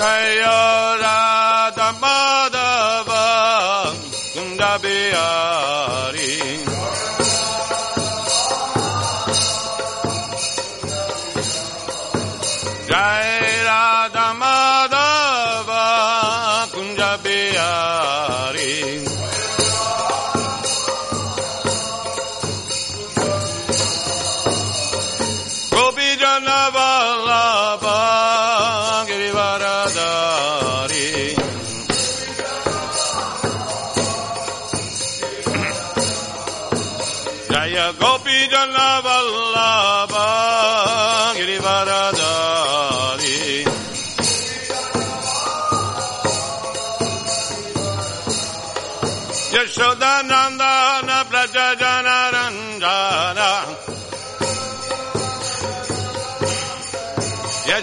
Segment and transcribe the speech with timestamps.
[0.00, 0.89] Jaya uh,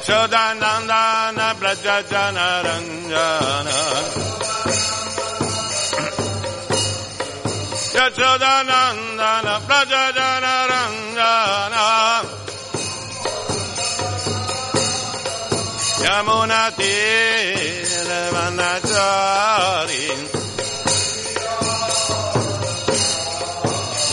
[0.07, 3.77] Yashodanandana Prajajana Ranjana
[7.95, 11.86] Yashodanandana Prajajana Ranjana
[16.03, 16.61] Yamuna
[18.31, 20.05] Vanachari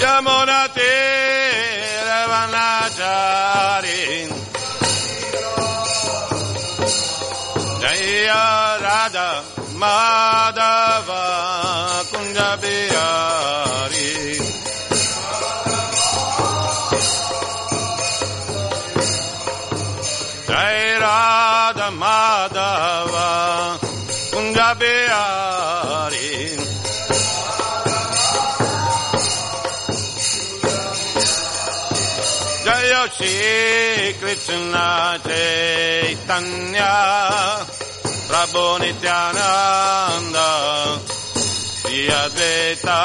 [0.00, 0.60] Yamuna
[2.30, 4.02] Vanachari
[7.94, 9.28] Jaya Radha
[9.78, 11.22] Madhava
[12.10, 14.10] Kunja Bihari.
[20.48, 23.28] Jai Radha Madhava
[24.32, 26.34] Kunja Bihari.
[32.64, 36.92] Jaya Shri Krishna Chaitanya
[38.28, 40.48] Prabhu Nityananda
[41.78, 43.00] Shri Advaita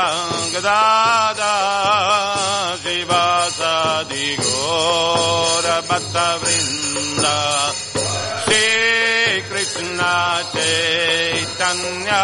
[0.53, 1.53] Gadada
[2.81, 7.37] Shivasadi Gora Bhatta Vrinda.
[8.45, 8.65] Shri
[9.49, 10.13] Krishna
[10.53, 12.23] Chaitanya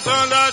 [0.00, 0.43] سدا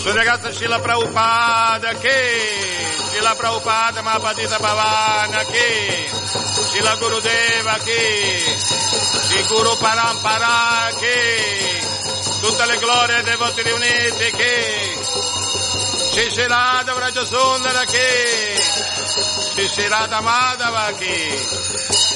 [0.00, 2.40] Su ragazza Shila Prabhupada che?
[3.12, 6.08] Shila Prabhupada Mahapadita Bhavana che?
[6.70, 8.56] Shila Gurudeva che?
[8.56, 11.84] Shri Guru Parampara che?
[12.40, 14.98] Tutte le glorie dei voti riuniti che?
[16.12, 18.56] Shri Shri Radha Vraja Sundara che?
[19.68, 21.46] Shri Radha Madhava che?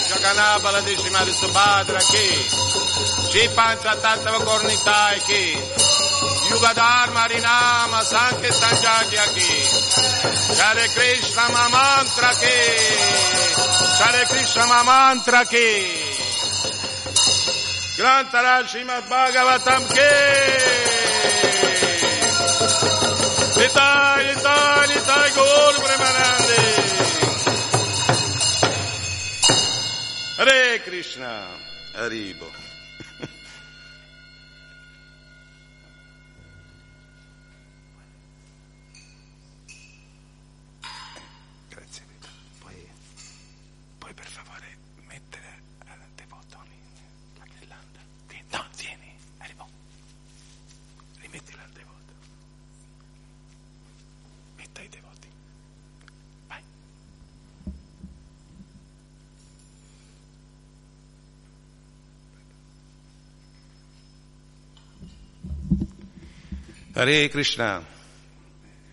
[0.09, 2.49] Jagannath Baladeshi Mari Subhadra che?
[3.29, 5.84] Shri Pancha Tattva Kornitai che
[6.55, 9.51] Yugadharma Harinama Sankirtan Jagya ki
[10.61, 12.59] Hare Krishna Ma Mantra ki.
[14.01, 15.69] Hare Krishna Ma Mantra ki.
[17.99, 20.13] Grantara Srimad Bhagavatam ki.
[23.59, 26.61] Nitai Nitai Nitai Gaur Premanande
[30.39, 31.33] Hare Krishna.
[31.97, 32.49] Haribo
[41.69, 42.29] Grazie Vita.
[42.61, 42.75] Poi,
[43.99, 46.79] poi per favore mettere al devoto lì
[47.39, 48.01] la ghirlanda.
[48.27, 49.69] Tieni- No, tieni, arrivo.
[51.21, 52.13] Rimettila al devoto.
[54.57, 55.29] Metta i devoti.
[56.49, 56.63] Vai.
[66.95, 67.85] Hare Krishna.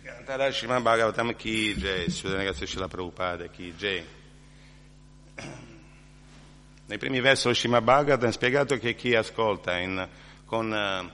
[0.03, 4.03] Cantare Srimad Bhagavatam Ki Jai, Sudhanagasa Shila Prabhupada Ki Jai.
[6.88, 10.08] Nei primi versi dello Srimad Bhagavatam è spiegato che chi ascolta in-
[10.46, 11.12] con eh,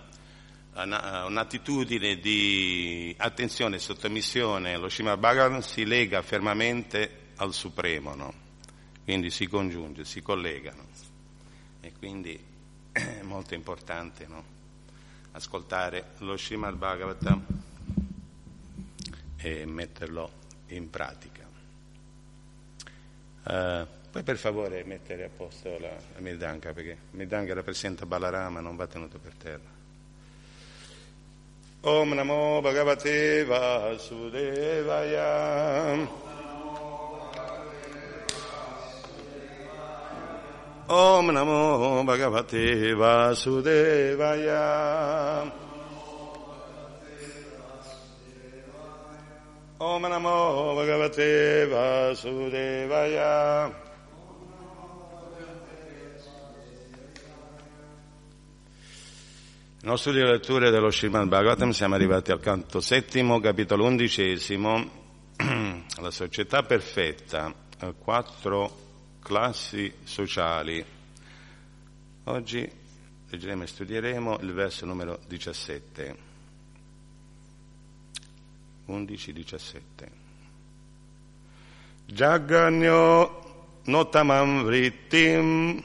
[0.82, 8.34] una- un'attitudine di attenzione e sottomissione allo Srimad Bhagavatam si lega fermamente al Supremo, no?
[9.04, 10.86] quindi si congiunge, si collegano.
[11.82, 12.40] E quindi
[12.94, 14.56] è molto importante no?
[15.38, 17.46] Ascoltare lo Srimad Bhagavatam
[19.38, 20.32] e metterlo
[20.68, 21.46] in pratica.
[23.44, 28.76] Eh, poi per favore mettere a posto la, la Mirdanka, perché Mirdanka rappresenta Balarama, non
[28.76, 29.76] va tenuto per terra.
[31.82, 34.76] Om Namo Bhagavate Vasudevaya.
[40.90, 44.62] Om Namo Bhagavate Vasudevaya.
[49.80, 53.66] Om Namo Bhagavate Vasudevaya.
[59.80, 64.90] Nel nostro studio di letture dello Srimad Bhagavatam siamo arrivati al canto settimo, capitolo undicesimo,
[66.00, 68.87] la società perfetta, eh, quattro
[69.28, 70.84] classi sociali.
[72.24, 72.72] Oggi
[73.30, 76.16] leggeremo e studieremo il verso numero 17.
[78.88, 79.82] 11-17.
[82.06, 83.44] Jaganyo
[83.84, 85.84] notamam vrittim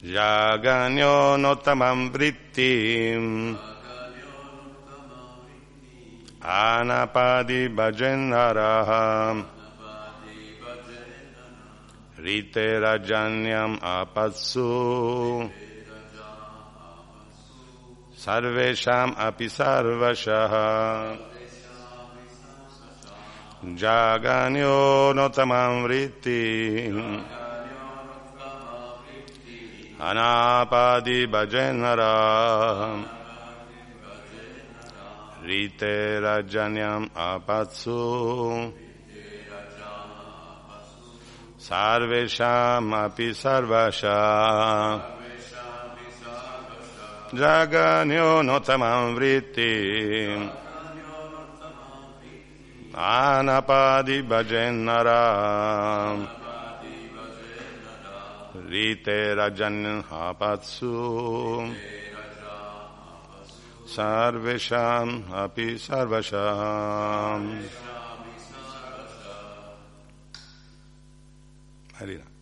[0.00, 3.58] Jaganyo notamam vrittim
[6.40, 9.52] Anapadi bhajanaraha
[12.23, 15.49] Rite rajanyam apatsu
[18.19, 20.53] सर्वेषाम् अपि सर्वशः
[23.79, 24.75] जागान्यो
[25.15, 26.41] नोतमां वृत्ति
[30.09, 32.13] अनापादि भजनरा
[35.47, 35.95] रीते
[36.25, 37.99] रजन्यम् आपत्सु
[41.63, 45.19] सर्वेषामपि सर्वशः
[47.31, 50.49] Jaganyonotamam vritti
[52.91, 55.21] Anapadi bhajennara
[58.67, 61.75] Rite rajan hapatsu
[63.85, 65.77] Sarvesham api
[72.00, 72.33] Marina.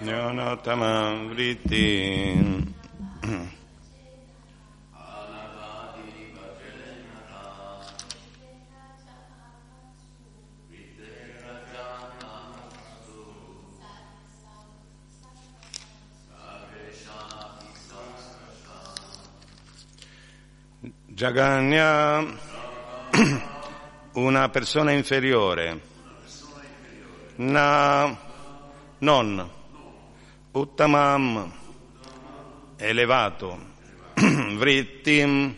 [0.00, 2.68] Nyonotamam vritti.
[21.12, 22.24] Jaganya,
[24.14, 25.80] una persona inferiore,
[27.36, 28.16] na,
[29.00, 29.50] non,
[30.52, 31.48] Uttamam,
[32.76, 33.56] elevato,
[34.58, 35.54] Vrittim,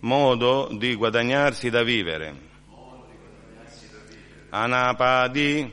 [0.00, 2.34] modo di guadagnarsi da vivere,
[4.48, 5.70] Anapadi,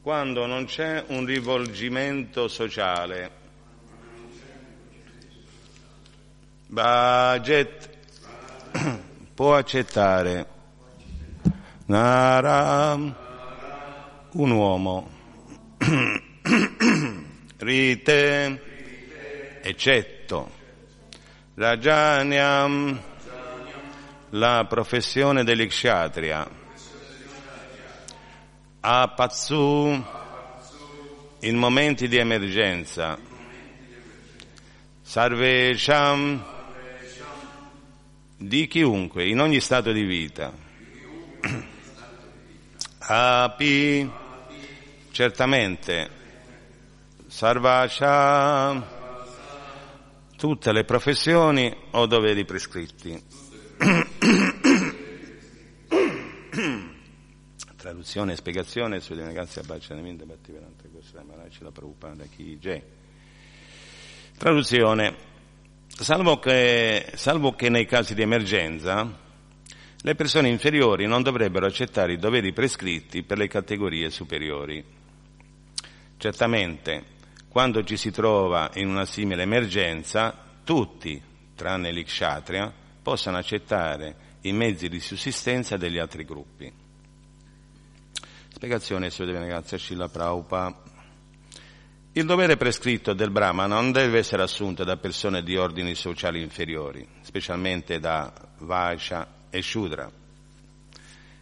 [0.00, 3.30] quando non c'è un rivolgimento sociale,
[6.68, 7.90] Bajet
[9.34, 10.54] può accettare.
[11.86, 12.94] Nara,
[14.32, 15.15] un uomo
[17.58, 18.62] Rite,
[19.62, 20.50] eccetto.
[21.54, 23.00] Rajanyam,
[24.30, 26.48] la professione dell'Ikshatria.
[28.80, 30.04] Apazzu,
[31.40, 33.16] in momenti di emergenza.
[35.02, 36.44] Sarvesham,
[38.36, 40.52] di chiunque, in ogni stato di vita.
[42.98, 44.24] Api,
[45.16, 46.10] certamente
[47.26, 48.86] Sarvasha,
[50.36, 53.18] tutte le professioni o doveri prescritti.
[57.76, 62.82] Traduzione e spiegazione sulle ragazze abbacciamento Bhattivedanta Goswami la Prabhupada Chi J.
[64.36, 65.16] Traduzione.
[65.86, 69.24] Salvo che, salvo che nei casi di emergenza
[69.96, 74.95] le persone inferiori non dovrebbero accettare i doveri prescritti per le categorie superiori.
[76.18, 77.04] Certamente,
[77.48, 81.22] quando ci si trova in una simile emergenza, tutti,
[81.54, 86.72] tranne l'Ikshatria, possano accettare i mezzi di sussistenza degli altri gruppi.
[88.48, 90.82] Spiegazione su Devanagazza Shila Prabhupada.
[92.12, 97.06] Il dovere prescritto del Brahma non deve essere assunto da persone di ordini sociali inferiori,
[97.20, 100.10] specialmente da Vaisha e Shudra.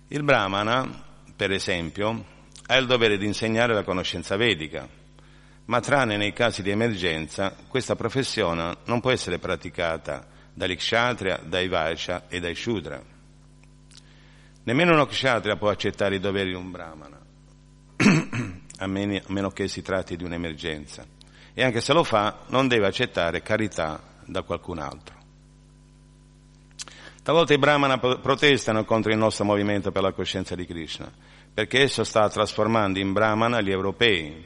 [0.08, 1.02] Il Brahmana,
[1.36, 2.24] per esempio,
[2.66, 4.88] ha il dovere di insegnare la conoscenza vedica,
[5.66, 11.68] ma tranne nei casi di emergenza questa professione non può essere praticata dagli kshatriya, dai
[11.68, 13.02] vaisha e dai shudra.
[14.64, 17.18] Nemmeno uno kshatriya può accettare i doveri di un brahmana,
[18.78, 21.04] a meno, che si tratti di un'emergenza.
[21.52, 25.22] E anche se lo fa, non deve accettare carità da qualcun altro.
[27.22, 31.10] Talvolta i brahmana protestano contro il nostro movimento per la coscienza di Krishna
[31.54, 34.44] perché esso sta trasformando in Brahmana gli europei,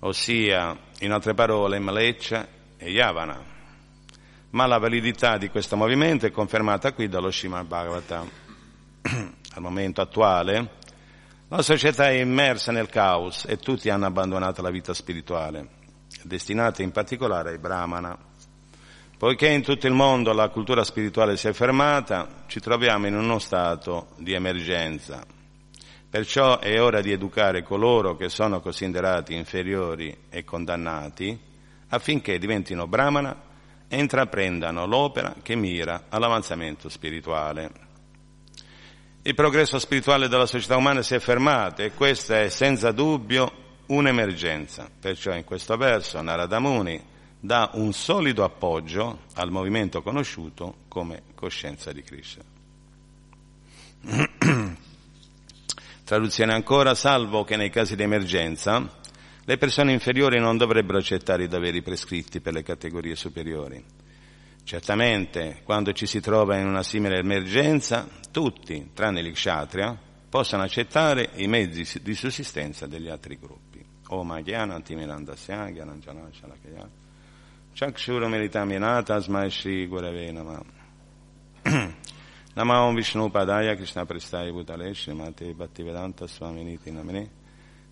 [0.00, 3.42] ossia, in altre parole, Mleccia e Yavana.
[4.50, 8.30] Ma la validità di questo movimento è confermata qui dallo Srimad Bhagavatam.
[9.56, 10.70] al momento attuale,
[11.48, 15.68] la società è immersa nel caos e tutti hanno abbandonato la vita spirituale,
[16.22, 18.18] destinata in particolare ai brahmana.
[19.16, 23.38] Poiché in tutto il mondo la cultura spirituale si è fermata, ci troviamo in uno
[23.38, 25.35] stato di emergenza.
[26.08, 31.38] Perciò è ora di educare coloro che sono considerati inferiori e condannati
[31.88, 33.42] affinché diventino brahmana
[33.88, 37.84] e intraprendano l'opera che mira all'avanzamento spirituale.
[39.22, 44.88] Il progresso spirituale della società umana si è fermato e questa è senza dubbio un'emergenza.
[45.00, 47.02] Perciò in questo verso Narada Muni
[47.38, 52.44] dà un solido appoggio al movimento conosciuto come coscienza di Krishna.
[56.06, 58.88] Traduzione ancora, salvo che nei casi di emergenza
[59.44, 63.84] le persone inferiori non dovrebbero accettare i doveri prescritti per le categorie superiori
[64.62, 69.96] Certamente, quando ci si trova in una simile emergenza, tutti, tranne gli kshatriya,
[70.28, 73.84] possono accettare i mezzi di sussistenza degli altri gruppi.
[74.08, 76.88] Om Gyana Antimirandasya Gyana Janashalakaya
[77.74, 80.32] Chakshura Meritaminata Asmai Shri Gurave
[82.56, 87.28] Nama Nama Om Vishnu Padaya Krishna Prestaya Bhutale Srimate Bhaktivedanta Swaminiti Namine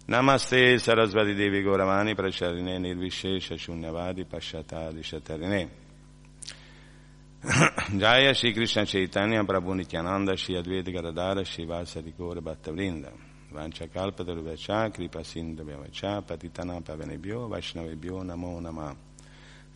[0.09, 5.68] Namaste Sarasvati Devi Gauravani Pracharine Nirvishesha Shunyavadi Pashatadi Shatarine
[7.98, 13.12] Jaya Shri Krishna Chaitanya Prabhu Nityananda Shri Advaita Gadadara Shri Vasari Gaura Bhattavrinda.
[13.53, 18.96] Vancha Kalpa Daruvacha Kripa Sindhu Vyavacha Patitana Pavanebhyo Vaishnavebhyo Namo Nama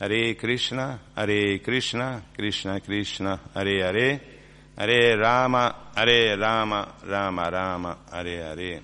[0.00, 4.37] Hare Krishna Hare Krishna Krishna Krishna Hare Hare
[4.80, 8.82] Hare Rama Hare Rama Rama Rama Hare Hare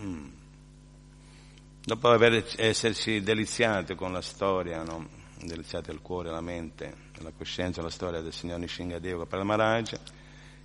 [0.00, 0.28] hmm.
[1.84, 5.08] Dopo aver esserci deliziati con la storia, no?
[5.40, 9.92] deliziati al cuore, alla mente, alla coscienza, la storia del signor Nishingadeva Paramaharaj.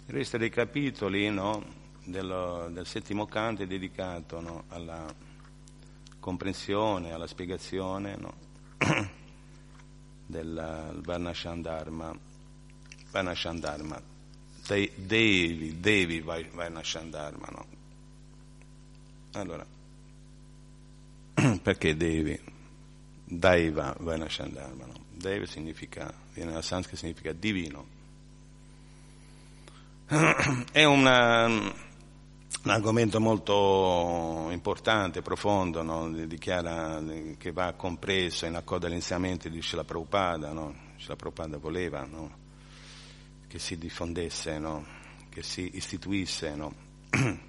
[0.08, 1.64] Il resto dei capitoli no,
[2.04, 5.06] del, del, settimo canto è dedicato no, alla
[6.20, 8.18] comprensione, alla spiegazione
[10.28, 12.16] del Varnashandharma,
[13.12, 14.02] Varnashandharma,
[14.68, 17.48] Devi, Devi Varnashandharma.
[17.50, 17.66] No?
[19.32, 19.66] Allora,
[21.62, 22.40] perché Devi?
[23.24, 24.86] Daiva Vainashandharma.
[24.86, 25.06] No?
[25.12, 27.96] Daiva significa, viene dal sanscrito, significa divino.
[30.72, 31.74] È una,
[32.64, 36.12] un argomento molto importante, profondo, no?
[36.12, 37.02] dichiara
[37.38, 40.52] che va compreso in accordo agli insegnamenti di Srila Prabhupada.
[40.52, 40.76] No?
[40.98, 42.38] Srila Prabhupada voleva no?
[43.48, 44.62] che si diffondesse,
[45.30, 46.50] che si istituisse
[47.14, 47.40] il,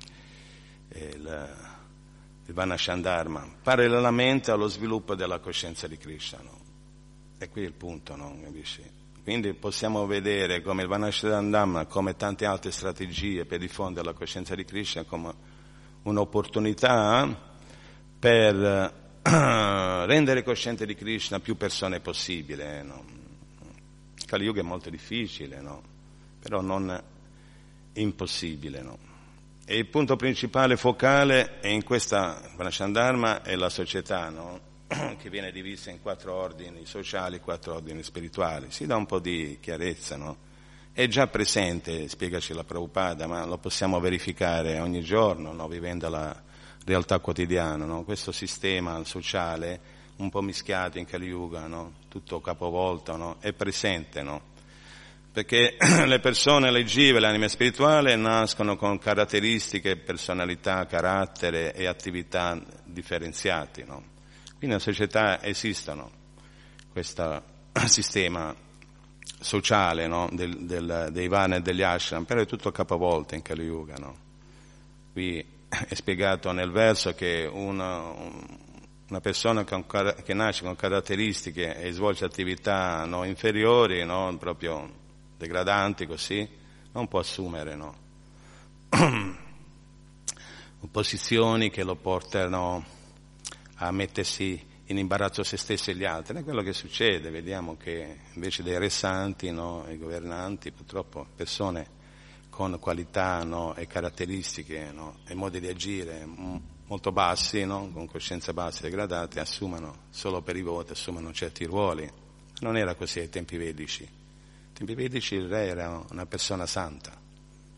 [2.46, 6.40] il Vanashandharma, parallelamente allo sviluppo della coscienza di Krishna.
[6.42, 6.58] No?
[7.38, 8.38] E qui è il punto, no?
[8.42, 8.97] capisci?
[9.28, 14.64] Quindi possiamo vedere come il Vanashandharma, come tante altre strategie per diffondere la coscienza di
[14.64, 15.34] Krishna, come
[16.04, 17.38] un'opportunità
[18.18, 22.82] per rendere cosciente di Krishna più persone possibile.
[22.82, 23.04] No?
[24.24, 25.82] Kali Yuga è molto difficile, no?
[26.40, 26.98] però non
[27.92, 28.80] impossibile.
[28.80, 28.96] No?
[29.66, 34.67] E il punto principale focale è in questa Pranashandharma è la società, no?
[34.88, 38.70] Che viene divisa in quattro ordini sociali, quattro ordini spirituali.
[38.70, 40.36] Si dà un po' di chiarezza, no?
[40.92, 45.68] È già presente, spiegaci la Prabhupada, ma lo possiamo verificare ogni giorno, no?
[45.68, 46.34] vivendo la
[46.84, 47.84] realtà quotidiana.
[47.84, 48.02] No?
[48.02, 49.80] Questo sistema sociale,
[50.16, 51.92] un po' mischiato in Kali Yuga, no?
[52.08, 54.22] tutto capovolto, è presente.
[54.22, 54.56] No?
[55.30, 63.84] perché le persone leggive, l'anima spirituale, nascono con caratteristiche, personalità, carattere e attività differenziati.
[64.58, 64.64] No?
[64.66, 66.10] Quindi nella società esistono
[66.90, 67.42] questo
[67.86, 68.54] sistema
[69.40, 70.28] sociale no?
[70.32, 73.94] del, del, dei vana e degli ashram, però è tutto capovolto in Kali Yuga.
[73.98, 74.16] No?
[75.12, 78.12] Qui è spiegato nel verso che una,
[79.08, 84.04] una persona che nasce con caratteristiche e svolge attività inferiori,
[84.38, 84.90] proprio
[85.36, 86.48] degradanti così,
[86.92, 87.94] non può assumere no?
[90.90, 92.96] posizioni che lo portano
[93.78, 96.36] a mettersi in imbarazzo se stesso e gli altri.
[96.38, 101.96] È quello che succede, vediamo che invece dei re santi, no, i governanti, purtroppo persone
[102.48, 106.26] con qualità no, e caratteristiche no, e modi di agire
[106.86, 112.10] molto bassi, con coscienza bassa e degradate, assumono solo per i voti, assumono certi ruoli.
[112.60, 114.18] Non era così ai tempi vedici
[114.78, 117.12] tempi vedici il re era una persona santa,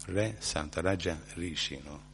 [0.06, 2.08] re santa, Raja Rishi, no?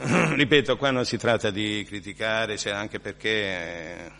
[0.34, 4.10] Ripeto, qua non si tratta di criticare, cioè anche perché eh,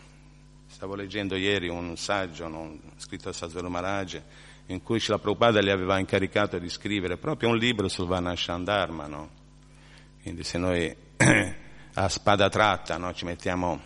[0.67, 4.21] stavo leggendo ieri un saggio no, scritto da Sadhguru Maharaj
[4.67, 9.29] in cui la Prabhupada gli aveva incaricato di scrivere proprio un libro sul Vanashandharma, no?
[10.21, 10.95] Quindi se noi
[11.95, 13.11] a spada tratta no?
[13.15, 13.81] ci mettiamo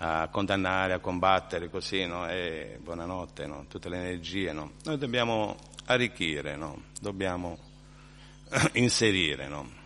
[0.00, 2.28] a condannare, a combattere così, no?
[2.28, 3.64] E buonanotte, no?
[3.66, 4.72] tutte le energie, no?
[4.84, 5.56] Noi dobbiamo
[5.86, 6.82] arricchire, no?
[7.00, 7.56] Dobbiamo
[8.72, 9.82] inserire, no?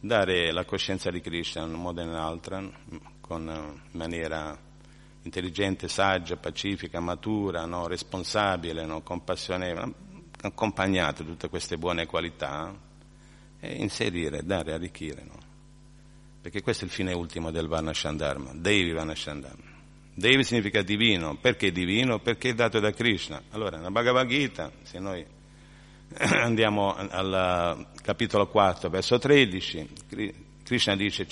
[0.00, 2.72] Dare la coscienza di Krishna in un modo o in un altro,
[3.20, 4.58] con, in maniera
[5.22, 7.86] intelligente, saggia, pacifica, matura, no?
[7.86, 9.02] responsabile, no?
[9.02, 9.92] compassionevole,
[10.40, 12.74] accompagnate tutte queste buone qualità
[13.60, 15.22] e inserire, dare, arricchire.
[15.22, 15.38] No?
[16.40, 19.68] Perché questo è il fine ultimo del Varnashandharma, Devi Varnashandharma.
[20.14, 22.18] Devi significa divino, perché divino?
[22.18, 23.42] Perché è dato da Krishna.
[23.50, 25.24] Allora, nella Bhagavad Gita, se noi
[26.18, 29.88] andiamo al capitolo 4, verso 13,
[30.62, 31.26] Krishna dice,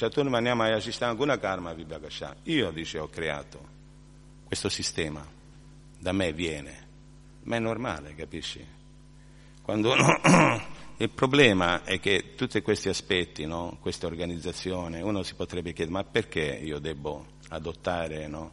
[1.73, 2.37] Vibhagasha.
[2.45, 3.77] Io, dice, ho creato
[4.45, 5.25] questo sistema,
[5.99, 6.87] da me viene,
[7.45, 8.65] ma è normale, capisci?
[9.63, 10.67] Quando uno...
[11.01, 13.79] Il problema è che tutti questi aspetti, no?
[13.81, 18.51] questa organizzazione, uno si potrebbe chiedere ma perché io devo adottare, no?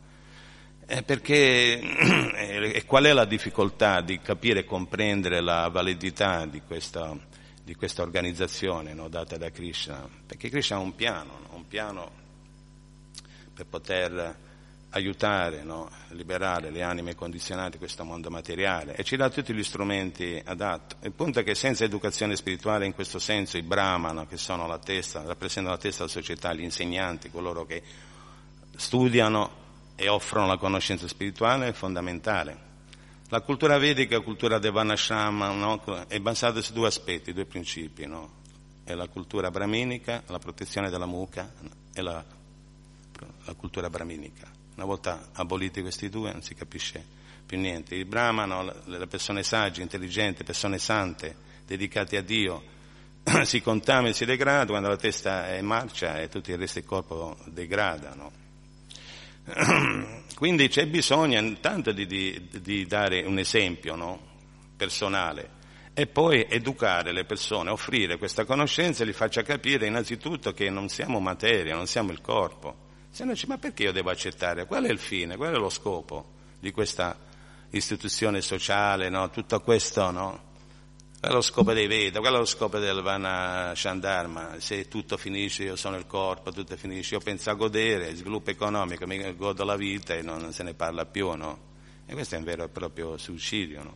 [0.87, 1.79] Eh, perché
[2.73, 7.17] e qual è la difficoltà di capire e comprendere la validità di questa,
[7.63, 9.09] di questa organizzazione no?
[9.09, 10.07] data da Krishna?
[10.25, 12.11] Perché Krishna ha un piano, un piano
[13.51, 14.37] per poter
[14.91, 15.89] aiutare, no?
[16.09, 20.97] liberare le anime condizionate di questo mondo materiale e ci dà tutti gli strumenti adatti.
[21.01, 24.77] Il punto è che senza educazione spirituale in questo senso i brahmana, che sono la
[24.77, 27.81] testa, rappresentano la testa della società, gli insegnanti, coloro che
[28.75, 29.63] studiano
[29.95, 32.73] e offrono la conoscenza spirituale, è fondamentale.
[33.29, 35.81] La cultura vedica, la cultura Devanashrama, no?
[36.07, 38.05] è basata su due aspetti, due principi.
[38.05, 38.43] No?
[38.83, 41.51] È la cultura brahminica, la protezione della mucca
[41.93, 42.23] e la,
[43.45, 44.47] la cultura brahminica.
[44.75, 47.03] Una volta aboliti questi due non si capisce
[47.45, 47.95] più niente.
[47.95, 52.63] Il Brahmano, le persone sagge, intelligenti, persone sante, dedicate a Dio,
[53.43, 56.79] si contamina e si degrada, quando la testa è in marcia e tutto il resto
[56.79, 58.13] del corpo degrada.
[60.35, 64.19] Quindi c'è bisogno intanto di, di, di dare un esempio no?
[64.75, 65.51] personale
[65.93, 70.89] e poi educare le persone, offrire questa conoscenza e gli faccia capire innanzitutto che non
[70.89, 72.83] siamo materia, non siamo il corpo
[73.15, 74.65] se no dice, ma perché io devo accettare?
[74.65, 75.37] Qual è il fine?
[75.37, 77.17] Qual è lo scopo di questa
[77.69, 79.29] istituzione sociale, no?
[79.29, 80.43] Tutto questo, no?
[81.25, 82.19] Qual è lo scopo dei Veda?
[82.19, 84.59] Qual è lo scopo del Vana Shandharma?
[84.59, 89.07] Se tutto finisce, io sono il corpo, tutto finisce, io penso a godere, sviluppo economico,
[89.07, 91.57] mi godo la vita e non se ne parla più, no?
[92.05, 93.95] E questo è un vero e proprio suicidio, no?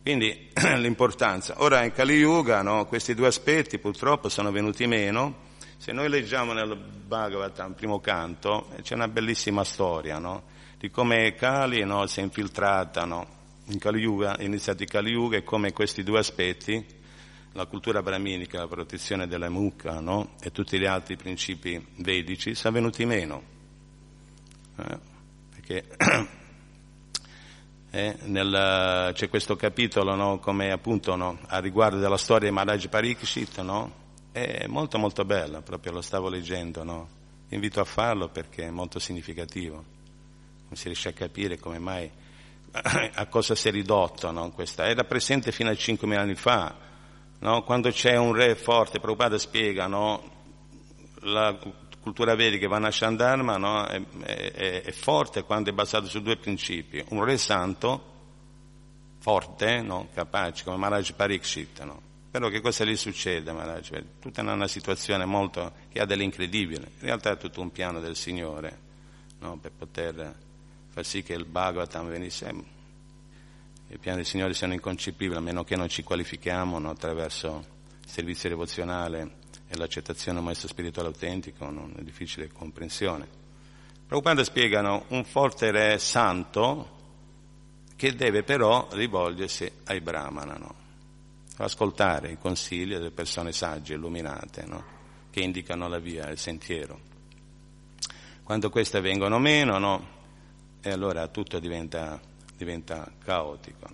[0.00, 1.54] Quindi l'importanza.
[1.56, 5.42] Ora in Kali Yuga, no, questi due aspetti purtroppo sono venuti meno
[5.76, 10.44] se noi leggiamo nel Bhagavatam, primo canto, c'è una bellissima storia, no?
[10.78, 13.04] Di come Kali no, si è infiltrata?
[13.66, 16.84] In Kali Yuga, è iniziato il Kali Yuga e come questi due aspetti,
[17.52, 20.34] la cultura brahminica, la protezione della mucca no?
[20.40, 23.42] e tutti gli altri principi vedici, sono venuti meno.
[24.76, 24.98] Eh?
[25.50, 25.84] Perché
[27.90, 32.88] eh, nel, c'è questo capitolo no, come appunto no, a riguardo della storia di Maharaj
[32.88, 34.02] Parikshit, no?
[34.32, 37.08] È molto molto bella, proprio lo stavo leggendo, no?
[37.50, 39.76] Invito a farlo perché è molto significativo.
[39.76, 42.10] Non si riesce a capire come mai,
[43.14, 44.50] a cosa si è ridotto no?
[44.50, 44.86] Questa.
[44.86, 46.74] Era presente fino a 5.000 anni fa,
[47.40, 47.62] no?
[47.62, 50.32] Quando c'è un re forte, Prabhupada spiega, no?
[51.20, 51.56] La
[52.00, 53.86] cultura vedica Vanashandharma no?
[53.86, 57.02] è, è, è, forte quando è basato su due principi.
[57.10, 58.12] Un re santo,
[59.20, 60.08] forte, no?
[60.12, 62.02] capace, come Maharaj Parikshit, no?
[62.30, 64.04] Però che cosa gli succede, Maharaj?
[64.20, 66.90] Tutta una situazione molto, che ha dell'incredibile.
[66.98, 68.78] In realtà è tutto un piano del Signore,
[69.38, 69.56] no?
[69.56, 70.34] per poter
[70.94, 72.54] far sì che il Bhagavatam venisse.
[73.88, 76.90] I piani del Signore siano inconcepibili, a meno che non ci qualifichiamo no?
[76.90, 77.66] attraverso
[78.00, 83.26] il servizio devozionale e l'accettazione del maestro spirituale autentico, non è difficile comprensione.
[84.06, 86.90] Prabhupada spiegano un forte re santo
[87.96, 90.74] che deve però rivolgersi ai brahmana, no?
[91.56, 94.84] ascoltare i consigli delle persone sagge, illuminate, no?
[95.30, 97.00] che indicano la via, il sentiero.
[98.44, 100.14] Quando queste vengono meno, no?
[100.84, 102.20] E allora tutto diventa,
[102.56, 103.88] diventa caotico.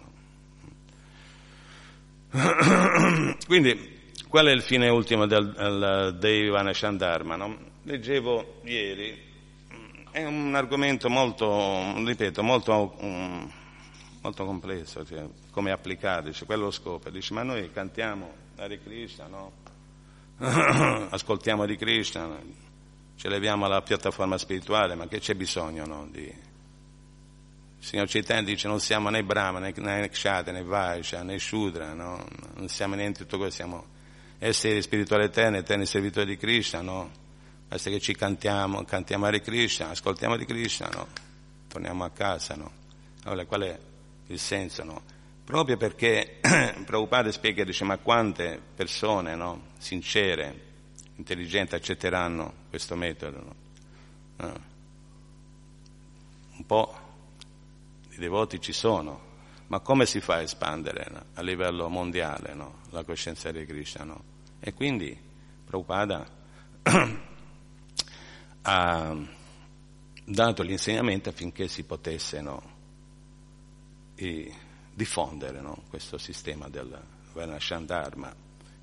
[2.32, 3.36] No?
[3.46, 3.98] Quindi,
[4.28, 7.36] qual è il fine ultimo del, del Devana Shandharma?
[7.36, 7.56] No?
[7.84, 9.16] Leggevo ieri,
[10.10, 12.94] è un argomento molto, ripeto, molto...
[12.98, 13.52] Um,
[14.22, 18.78] molto complesso, cioè, come applicare, dice, quello è lo scopo, dice, ma noi cantiamo Hare
[18.82, 19.52] Krishna, no?
[21.08, 22.38] ascoltiamo di Krishna,
[23.16, 26.06] ci leviamo alla piattaforma spirituale, ma che c'è bisogno no?
[26.10, 26.30] di,
[27.80, 32.26] Signor Chaitanya dice non siamo né Brahma, né, né Kshata, né Vaisha, né Shudra, no?
[32.56, 33.86] non siamo niente di tutto questo, siamo
[34.38, 37.10] esseri spirituali eterni, eterni servitori di Krishna, no?
[37.68, 41.06] Basta che ci cantiamo, cantiamo Hare Krishna, ascoltiamo di Krishna, no?
[41.68, 42.70] Torniamo a casa, no?
[43.24, 43.78] Allora qual è
[44.26, 45.02] il senso, no?
[45.42, 46.38] Proprio perché
[46.84, 49.68] Prabhupada spiega, dice, ma quante persone, no?
[49.78, 50.68] Sincere,
[51.16, 53.54] intelligenti accetteranno questo metodo, no?
[54.36, 54.60] Ah.
[56.56, 56.99] Un po'
[58.20, 59.28] devoti ci sono,
[59.66, 61.24] ma come si fa a espandere no?
[61.34, 62.82] a livello mondiale no?
[62.90, 64.04] la coscienza di Krishna?
[64.04, 64.22] No?
[64.60, 65.18] E quindi
[65.64, 66.24] Prabhupada
[68.62, 69.16] ha
[70.24, 72.40] dato l'insegnamento affinché si potesse
[74.92, 77.00] diffondere questo sistema del
[77.32, 78.34] Varnashandharma,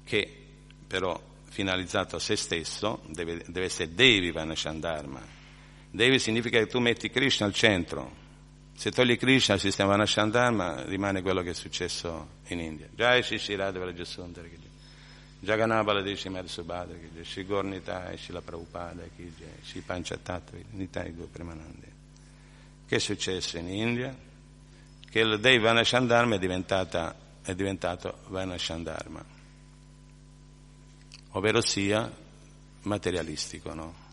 [0.03, 0.45] che
[0.87, 5.35] però finalizzato a se stesso deve, deve essere Devi Varnashandharma.
[5.89, 8.25] Devi significa che tu metti Krishna al centro,
[8.77, 12.87] se togli Krishna il sistema Vanashandharma rimane quello che è successo in India.
[12.93, 14.47] Jai Shri Radha Vrajasundara
[15.39, 19.01] Jagannath Baladeshi Madhusubhadra Shri Gornita e Shri Prabhupada
[19.63, 21.91] Shri Panchatattva Nitai Due Premanandi.
[22.85, 24.15] Che è successo in India?
[25.09, 29.25] Che il Dei Vanashandharma è, è diventato Vanashandharma,
[31.31, 32.15] ovvero sia
[32.83, 34.05] materialistico, no?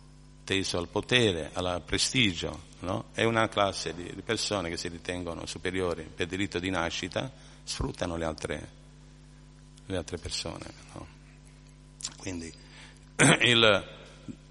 [0.44, 3.07] teso al potere, al prestigio, no?
[3.12, 7.31] è una classe di, persone che si ritengono superiori per diritto di nascita,
[7.62, 8.68] sfruttano le altre,
[9.87, 10.66] le altre persone.
[10.92, 11.07] No?
[12.18, 12.53] Quindi
[13.42, 13.92] il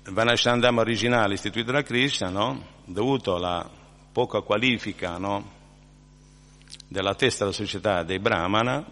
[0.09, 2.71] Vanashandama originale istituito da Krishna, no?
[2.83, 3.69] dovuto alla
[4.11, 5.17] poca qualifica
[6.87, 8.85] della testa della società dei Brahmana,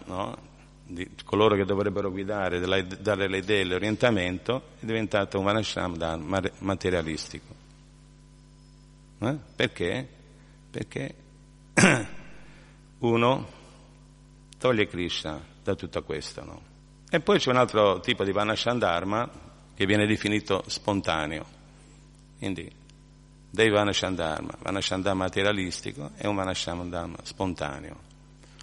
[0.84, 2.60] di coloro che dovrebbero guidare,
[3.00, 7.61] dare le idee e l'orientamento, è diventato un Vanashram materialistico.
[9.28, 9.38] Eh?
[9.54, 10.08] Perché?
[10.70, 11.14] Perché
[12.98, 13.48] uno
[14.58, 16.44] toglie Krishna da tutto questo.
[16.44, 16.62] No?
[17.10, 19.30] E poi c'è un altro tipo di Vanashandharma
[19.74, 21.44] che viene definito spontaneo.
[22.38, 22.70] Quindi
[23.50, 28.10] dei Vanashandharma, Vanashandharma materialistico e un Vanashandharma spontaneo.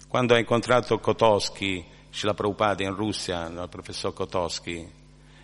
[0.08, 4.90] Quando ho incontrato Kotosky, Srila Prabhupada in Russia, il professor Kotosky,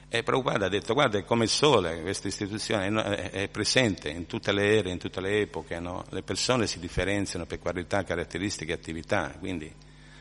[0.08, 4.52] e Prabhupada ha detto, guarda, è come il sole, questa istituzione è, presente in tutte
[4.52, 6.04] le ere, in tutte le epoche, no?
[6.10, 9.72] le persone si differenziano per qualità, caratteristiche e attività, quindi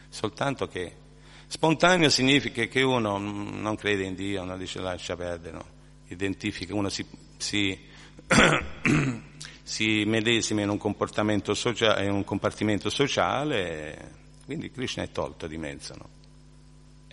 [0.10, 0.91] soltanto che
[1.45, 5.65] spontaneo significa che uno non crede in Dio, non dice lascia perdere, no?
[6.08, 7.06] identifica, uno si,
[7.38, 7.80] si,
[9.62, 14.13] si medesima in un comportamento sociale, in un compartimento sociale,
[14.45, 15.93] quindi Krishna è tolto di mezzo.
[15.95, 16.10] No?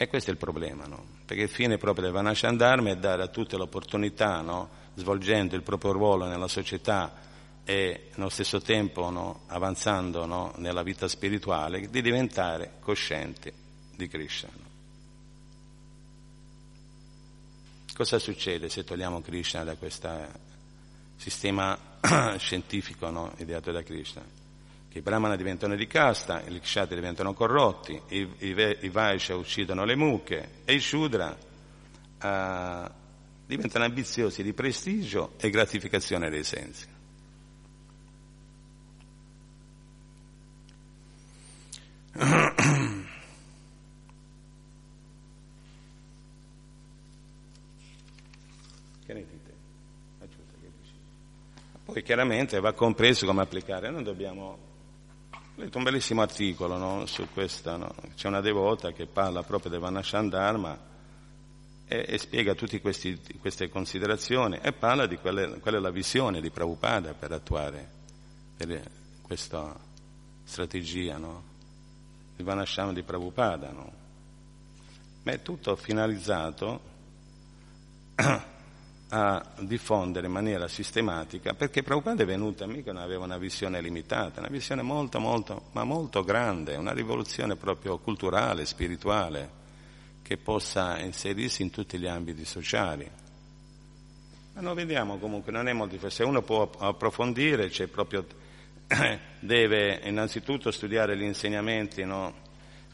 [0.02, 1.04] E questo è il problema, no?
[1.24, 4.68] perché il fine proprio del Vanashandharma è dare a tutte l'opportunità, no?
[4.94, 7.14] svolgendo il proprio ruolo nella società
[7.62, 9.42] e nello stesso tempo no?
[9.46, 13.52] avanzando nella vita spirituale, di diventare coscienti
[13.94, 14.48] di Krishna.
[17.94, 20.10] Cosa succede se togliamo Krishna da questo
[21.14, 21.78] sistema
[22.38, 24.41] scientifico ideato da Krishna?
[24.92, 29.86] Che i brahmana diventano di casta, i kshati diventano corrotti, i, i, i vaisha uccidono
[29.86, 32.90] le mucche e i shudra uh,
[33.46, 36.86] diventano ambiziosi di prestigio e gratificazione dei sensi.
[51.84, 54.71] Poi chiaramente va compreso come applicare, noi dobbiamo
[55.54, 57.94] ho letto un bellissimo articolo no, su questa, no?
[58.14, 60.78] c'è una devota che parla proprio del Vanashandharma
[61.86, 66.50] e, e spiega tutte queste considerazioni e parla di quelle, qual è la visione di
[66.50, 67.86] Prabhupada per attuare
[68.56, 68.82] per
[69.20, 69.78] questa
[70.44, 71.42] strategia, no?
[72.36, 73.70] il Vanashandharma di Prabhupada.
[73.72, 73.92] No?
[75.24, 76.80] Ma è tutto finalizzato
[79.14, 83.36] a diffondere in maniera sistematica, perché Prabhupada è venuto a me che non aveva una
[83.36, 89.60] visione limitata, una visione molto, molto, ma molto grande, una rivoluzione proprio culturale, spirituale,
[90.22, 93.06] che possa inserirsi in tutti gli ambiti sociali.
[94.54, 98.24] Ma noi vediamo comunque, non è molto difficile, se uno può approfondire, c'è proprio,
[99.40, 102.32] deve innanzitutto studiare gli insegnamenti no,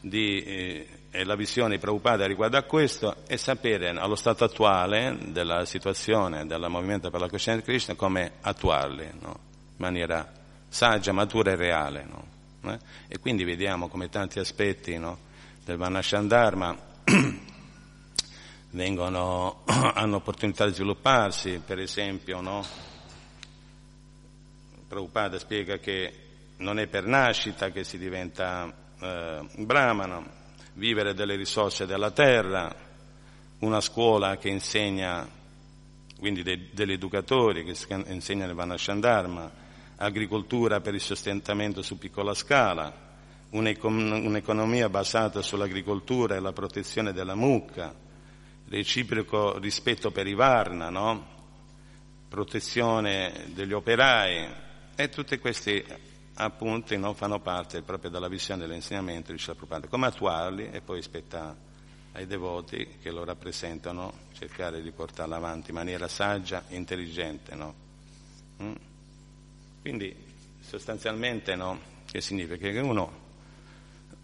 [0.01, 0.43] di...
[0.43, 6.45] Eh, e la visione Prabhupada riguardo a questo è sapere allo stato attuale della situazione
[6.45, 9.39] del movimento per la coscienza di Krishna come attuarli no?
[9.71, 10.31] in maniera
[10.67, 12.07] saggia, matura e reale.
[12.07, 12.71] No?
[12.71, 12.79] Eh?
[13.07, 15.17] E quindi vediamo come tanti aspetti no?
[15.65, 16.77] del Vanashandharma
[18.69, 22.39] vengono, hanno opportunità di svilupparsi, per esempio
[24.87, 26.13] Prabhupada spiega che
[26.57, 30.23] non è per nascita che si diventa eh, brahmana,
[30.73, 32.73] vivere delle risorse della terra,
[33.59, 35.27] una scuola che insegna,
[36.17, 37.75] quindi de, degli educatori che
[38.07, 39.51] insegnano il Vanashandharma,
[39.97, 43.07] agricoltura per il sostentamento su piccola scala,
[43.49, 47.93] un'economia basata sull'agricoltura e la protezione della mucca,
[48.67, 51.37] reciproco rispetto per i Varna, no?
[52.29, 54.47] protezione degli operai
[54.95, 55.83] e tutti questi
[56.41, 59.87] appunti no, fanno parte proprio della visione dell'insegnamento di Prabhupada.
[59.87, 61.55] Come attuarli e poi spetta
[62.13, 67.55] ai devoti che lo rappresentano cercare di portarlo avanti in maniera saggia e intelligente.
[67.55, 67.73] No?
[68.63, 68.73] Mm?
[69.81, 70.15] Quindi
[70.61, 72.69] sostanzialmente no, che significa?
[72.69, 73.11] Che uno,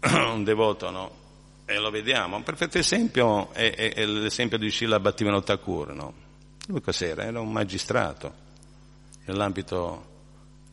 [0.00, 1.24] un devoto, no?
[1.66, 6.14] e lo vediamo, un perfetto esempio è, è, è l'esempio di Srila Bhattivinoda Thakur, no?
[6.68, 7.24] lui cos'era?
[7.24, 8.44] Era un magistrato
[9.24, 10.15] nell'ambito,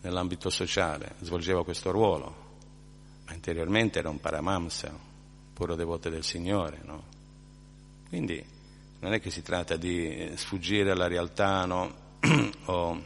[0.04, 2.36] nell'ambito sociale, svolgeva questo ruolo,
[3.26, 4.92] ma interiormente era un paramamsa,
[5.54, 7.04] puro devoto del Signore, no?
[8.10, 8.44] Quindi
[9.00, 11.94] non è che si tratta di sfuggire alla realtà no?
[12.66, 13.02] o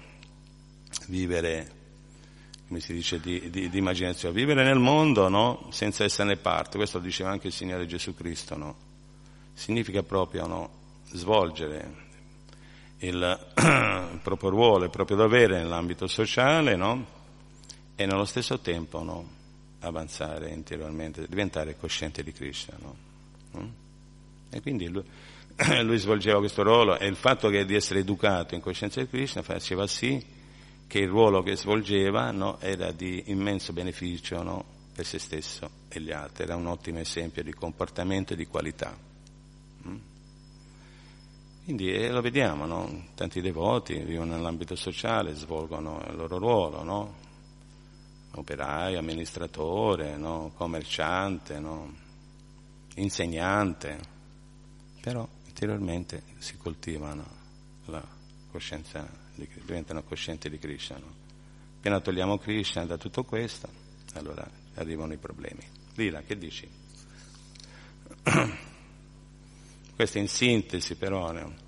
[1.07, 1.75] vivere
[2.67, 4.35] come si dice, di, di, di immaginazione.
[4.35, 5.67] Vivere nel mondo no?
[5.71, 8.75] senza esserne parte, questo lo diceva anche il Signore Gesù Cristo, no?
[9.53, 10.69] significa proprio no?
[11.11, 12.06] svolgere
[12.99, 16.73] il, proprio ruolo, il proprio dovere nell'ambito sociale
[17.95, 19.25] e nello stesso tempo
[19.79, 22.75] avanzare interiormente, diventare cosciente di Krishna.
[23.57, 23.67] Mm?
[24.49, 25.03] E quindi lui,
[25.83, 29.41] lui, svolgeva questo ruolo e il fatto che di essere educato in coscienza di Krishna
[29.41, 30.35] faceva sì
[30.87, 34.63] che il ruolo che svolgeva no, era di immenso beneficio no,
[34.95, 39.06] per se stesso e gli altri, era un ottimo esempio di comportamento e di qualità.
[41.67, 43.07] Quindi eh, lo vediamo, no?
[43.13, 47.13] tanti devoti vivono nell'ambito sociale, svolgono il loro ruolo, no?
[48.35, 50.53] operaio, amministratore, no?
[50.55, 51.61] commerciante,
[52.95, 53.99] insegnante,
[55.01, 57.25] però interiormente si coltivano
[57.87, 58.01] la
[58.49, 60.95] coscienza diventano coscienti di Krishna.
[60.95, 63.67] Appena togliamo Krishna da tutto questo,
[64.13, 65.67] allora arrivano i problemi.
[65.95, 66.65] Lila, che dici?
[69.97, 71.65] Questo in sintesi però, no?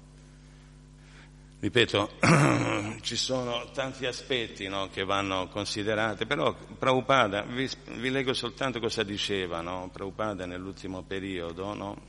[1.61, 2.11] ripeto,
[3.01, 9.01] ci sono tanti aspetti no, che vanno considerati, però Prabhupada, vi, vi leggo soltanto cosa
[9.01, 9.89] diceva, no?
[9.91, 12.01] Prabhupada nell'ultimo periodo, no?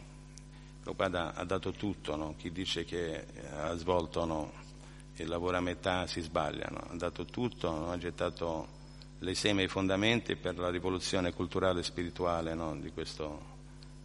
[0.82, 2.34] Prabhupada ha dato tutto, no?
[2.36, 4.52] chi dice che ha svolto no,
[5.16, 7.90] e lavora a metà si sbagliano, ha dato tutto, no?
[7.90, 8.78] ha gettato
[9.18, 12.76] le seme e i fondamenti per la rivoluzione culturale e spirituale no?
[12.76, 13.40] di, questo,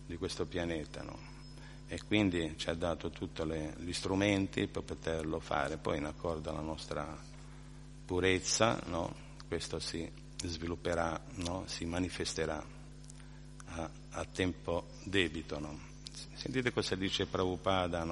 [0.06, 1.04] di, questo, pianeta.
[1.88, 1.94] No?
[1.94, 3.44] E quindi ci ha dato tutti
[3.78, 7.18] gli strumenti per poterlo fare, poi in accordo alla nostra
[8.06, 8.82] purezza,
[9.48, 10.10] questo si
[10.44, 11.20] svilupperà,
[11.66, 12.64] si manifesterà
[13.66, 15.94] a, a tempo debito.
[16.34, 18.04] Sentite cosa dice Prabhupada,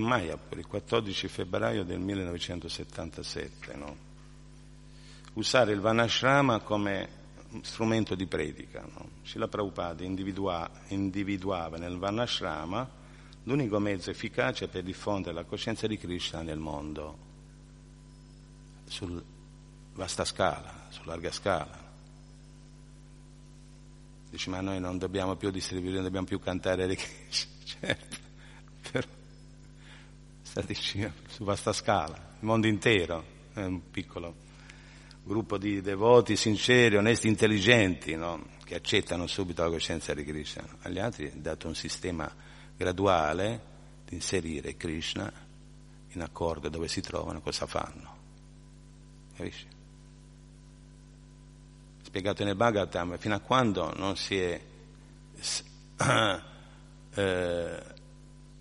[0.00, 3.96] Mayapur, il 14 febbraio del 1977, no?
[5.34, 7.18] usare il Vanashrama come
[7.62, 8.80] strumento di predica.
[8.80, 9.10] No?
[9.24, 12.88] Srila Prabhupada individua, individuava nel Vanashrama
[13.44, 17.18] l'unico mezzo efficace per diffondere la coscienza di Krishna nel mondo,
[18.84, 19.22] su
[19.94, 21.88] vasta scala, su larga scala.
[24.30, 27.48] Dice, ma noi non dobbiamo più distribuire, non dobbiamo più cantare le Krishna.
[27.64, 28.19] Certo,
[30.50, 34.34] statistici su vasta scala, il mondo intero, è un piccolo
[35.22, 38.48] gruppo di devoti sinceri, onesti, intelligenti, no?
[38.64, 40.66] che accettano subito la coscienza di Krishna.
[40.82, 42.28] Agli altri è dato un sistema
[42.76, 43.62] graduale
[44.04, 45.32] di inserire Krishna
[46.08, 48.16] in accordo dove si trovano, cosa fanno.
[49.36, 49.66] Capisci?
[52.02, 54.60] Spiegato nel Bhagavatam, fino a quando non si è
[57.14, 57.82] eh,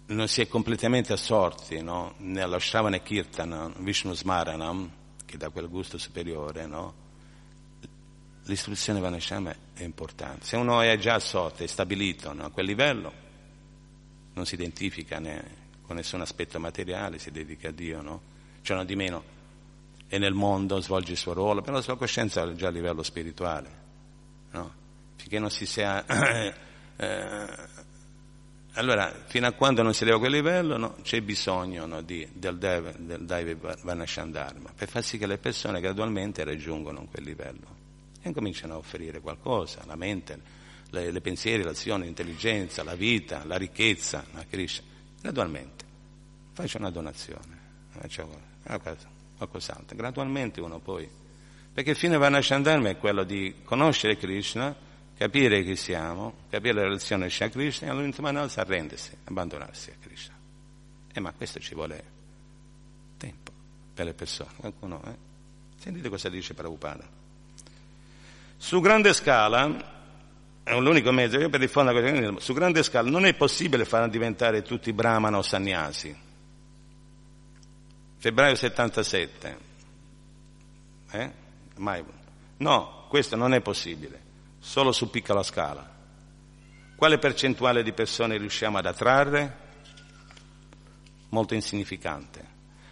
[0.10, 2.16] non si è completamente assorti no?
[2.18, 4.90] nello Shravana Kirtana, Vishnu Smaranam,
[5.26, 7.08] che dà quel gusto superiore, no?
[8.46, 10.46] l'istruzione Vanashama è importante.
[10.46, 12.46] Se uno è già assorto, è stabilito no?
[12.46, 13.14] a quel livello,
[14.34, 18.22] non si identifica né con nessun aspetto materiale, si dedica a Dio, no?
[18.62, 19.38] Cioè non di meno
[20.08, 23.02] è nel mondo, svolge il suo ruolo, però la sua coscienza è già a livello
[23.02, 23.70] spirituale,
[24.52, 24.74] no?
[25.16, 26.06] Finché non si sia...
[26.96, 27.54] eh,
[28.74, 32.28] allora, fino a quando non si arriva a quel livello, no, c'è bisogno no, di,
[32.32, 37.78] del, Deve, del Daive Vanashandharma per far sì che le persone gradualmente raggiungano quel livello
[38.22, 40.40] e cominciano a offrire qualcosa, la mente,
[40.92, 44.86] le, le pensieri, l'azione, l'intelligenza, la vita, la ricchezza, la Krishna,
[45.22, 45.86] gradualmente.
[46.54, 47.58] Faccia una donazione,
[47.90, 48.26] faccia
[49.38, 49.96] qualcos'altro.
[49.96, 51.10] Gradualmente uno poi.
[51.74, 54.76] Perché il fine Vanashandharma è quello di conoscere Krishna,
[55.20, 60.34] capire chi siamo, capire la relazione a Krishna e all'ultima analisi arrendersi, abbandonarsi a Krishna.
[61.12, 62.04] Eh, ma questo ci vuole
[63.18, 63.52] tempo
[63.94, 64.52] per le persone.
[64.56, 65.18] Qualcuno, eh?
[65.78, 67.06] Sentite cosa dice Prabhupada.
[68.56, 69.98] Su grande scala,
[70.64, 74.62] è l'unico mezzo io per diffondere questo su grande scala non è possibile far diventare
[74.62, 76.18] tutti brahmana o sannyasi.
[78.20, 79.58] Febbraio 77.
[81.12, 81.32] Eh?
[81.76, 82.06] Mai.
[82.56, 84.28] No, questo non è possibile
[84.70, 85.84] solo su piccola scala.
[86.96, 89.58] Quale percentuale di persone riusciamo ad attrarre?
[91.30, 92.46] Molto insignificante.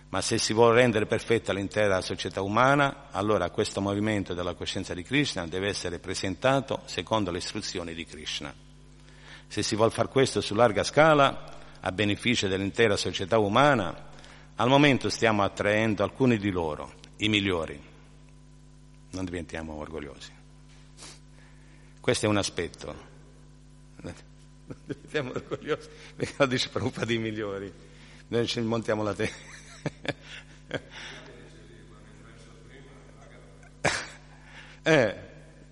[0.10, 5.04] Ma se si vuole rendere perfetta l'intera società umana, allora questo movimento della coscienza di
[5.04, 8.52] Krishna deve essere presentato secondo le istruzioni di Krishna.
[9.46, 14.10] Se si vuole fare questo su larga scala, a beneficio dell'intera società umana,
[14.56, 17.80] al momento stiamo attraendo alcuni di loro, i migliori.
[19.12, 20.37] Non diventiamo orgogliosi.
[22.08, 22.96] Questo è un aspetto.
[25.10, 27.70] Siamo orgogliosi perché lo dice Prabhupada dei migliori.
[28.30, 29.36] Noi ci montiamo la testa.
[34.84, 35.16] eh,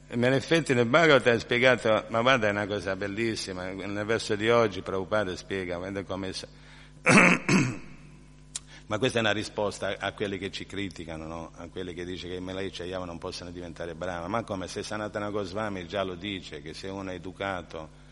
[0.09, 4.49] in effetti nel Bhagavad è spiegato, ma guarda è una cosa bellissima, nel verso di
[4.49, 6.33] oggi Prabhupada spiega, guarda come
[8.87, 11.51] ma questa è una risposta a quelli che ci criticano, no?
[11.55, 14.83] a quelli che dicono che i Malai Chayama non possono diventare brava, ma come se
[14.83, 18.03] Sanatana Goswami già lo dice, che se uno è educato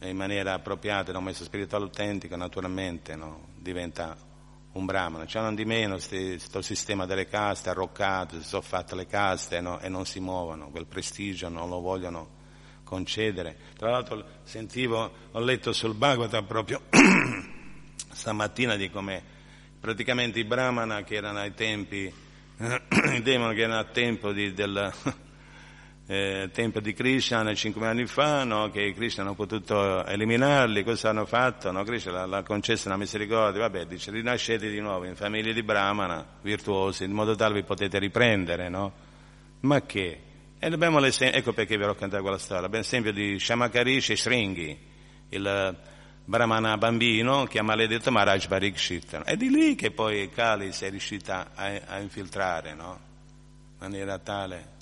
[0.00, 3.48] in maniera appropriata, da un messo spirituale autentico, naturalmente no?
[3.56, 4.16] diventa
[4.72, 5.26] un brahmano.
[5.26, 9.78] C'è non di meno questo sistema delle caste arroccato, si sono fatte le caste no?
[9.80, 12.42] e non si muovono, quel prestigio non lo vogliono
[12.82, 13.56] concedere.
[13.76, 16.80] Tra l'altro sentivo, ho letto sul Bhagavatam proprio
[18.10, 19.33] stamattina di come
[19.84, 22.10] praticamente i brahmana che erano ai tempi,
[22.56, 24.90] i demoni che erano al tempo di, del
[26.08, 28.70] eh, tempo di Krishna 5.000 anni fa, no?
[28.70, 31.70] che Krishna hanno potuto eliminarli, cosa hanno fatto?
[31.70, 31.84] No?
[31.84, 37.04] Krishna l'ha concesso una misericordia, vabbè, dice rinascete di nuovo in famiglie di brahmana virtuosi,
[37.04, 38.90] in modo tale vi potete riprendere, no?
[39.60, 40.20] Ma che?
[40.58, 44.78] E abbiamo l'esempio, ecco perché vi ho raccontato quella storia, l'esempio di Shamakarish e Shringi,
[45.28, 45.76] il
[46.26, 49.22] Brahmana bambino che ha maledetto Maharaj Parikshit.
[49.24, 52.98] È di lì che poi Kali si è riuscita a, a infiltrare, no?
[53.72, 54.72] In maniera tale.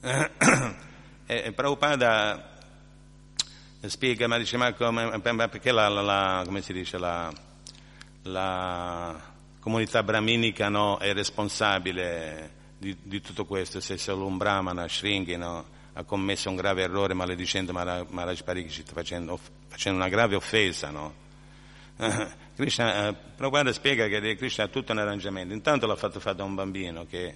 [1.26, 2.50] e, Prabhupada
[3.82, 7.30] spiega, ma dice, ma, come, perché la, la, la, come si dice, la,
[8.22, 9.20] la
[9.60, 15.80] comunità brahminica no, è responsabile di, di, tutto questo, se solo un brahmana, Shringi, no?
[15.94, 19.38] Ha commesso un grave errore maledicendo Maharaj Pariksit facendo,
[19.68, 21.20] facendo una grave offesa, no?
[22.54, 26.44] Krishna, eh, Prabhupada spiega che Krishna ha tutto un arrangiamento, intanto l'ha fatto fare da
[26.44, 27.34] un bambino che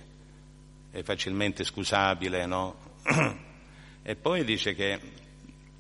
[0.91, 2.77] è facilmente scusabile, no?
[4.03, 4.99] e poi dice che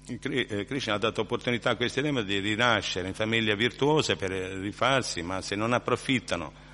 [0.07, 5.23] eh, Krishna ha dato opportunità a questi demoni di rinascere in famiglie virtuose per rifarsi,
[5.23, 6.65] ma se non approfittano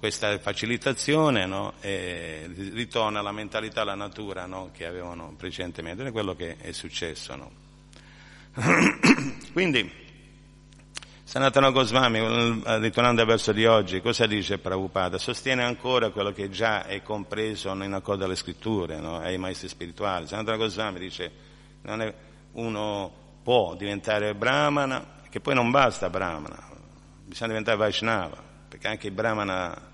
[0.00, 1.74] questa facilitazione no?
[1.82, 4.70] ritorna alla mentalità, alla natura no?
[4.72, 7.36] che avevano precedentemente, ed è quello che è successo.
[7.36, 7.50] No?
[9.52, 9.92] Quindi,
[11.22, 15.18] Sanatana Goswami, ritornando verso di oggi, cosa dice Prabhupada?
[15.18, 20.26] Sostiene ancora quello che già è compreso in accordo alle scritture, ai maestri spirituali.
[20.26, 21.30] Sanatana Goswami dice,
[21.82, 22.14] è,
[22.52, 26.58] uno può diventare brahmana, che poi non basta brahmana,
[27.22, 29.88] bisogna diventare Vaishnava, perché anche i brahmana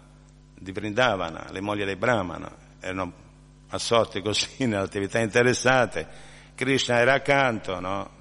[0.59, 2.51] di Vrindavana, le mogli dei Brahmana,
[2.81, 3.25] erano
[3.69, 6.07] assorti così nelle attività interessate,
[6.55, 8.15] Krishna era accanto, no?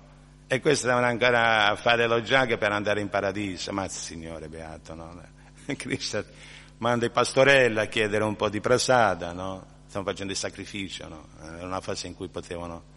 [0.47, 4.93] E questi stavano ancora a fare lo jag per andare in paradiso, ma Signore beato,
[4.93, 5.21] no?
[5.75, 6.23] Krishna
[6.77, 9.65] manda i pastorelli a chiedere un po' di prasada, no?
[9.87, 11.27] Stanno facendo il sacrificio, no?
[11.41, 12.93] Era una fase in cui potevano...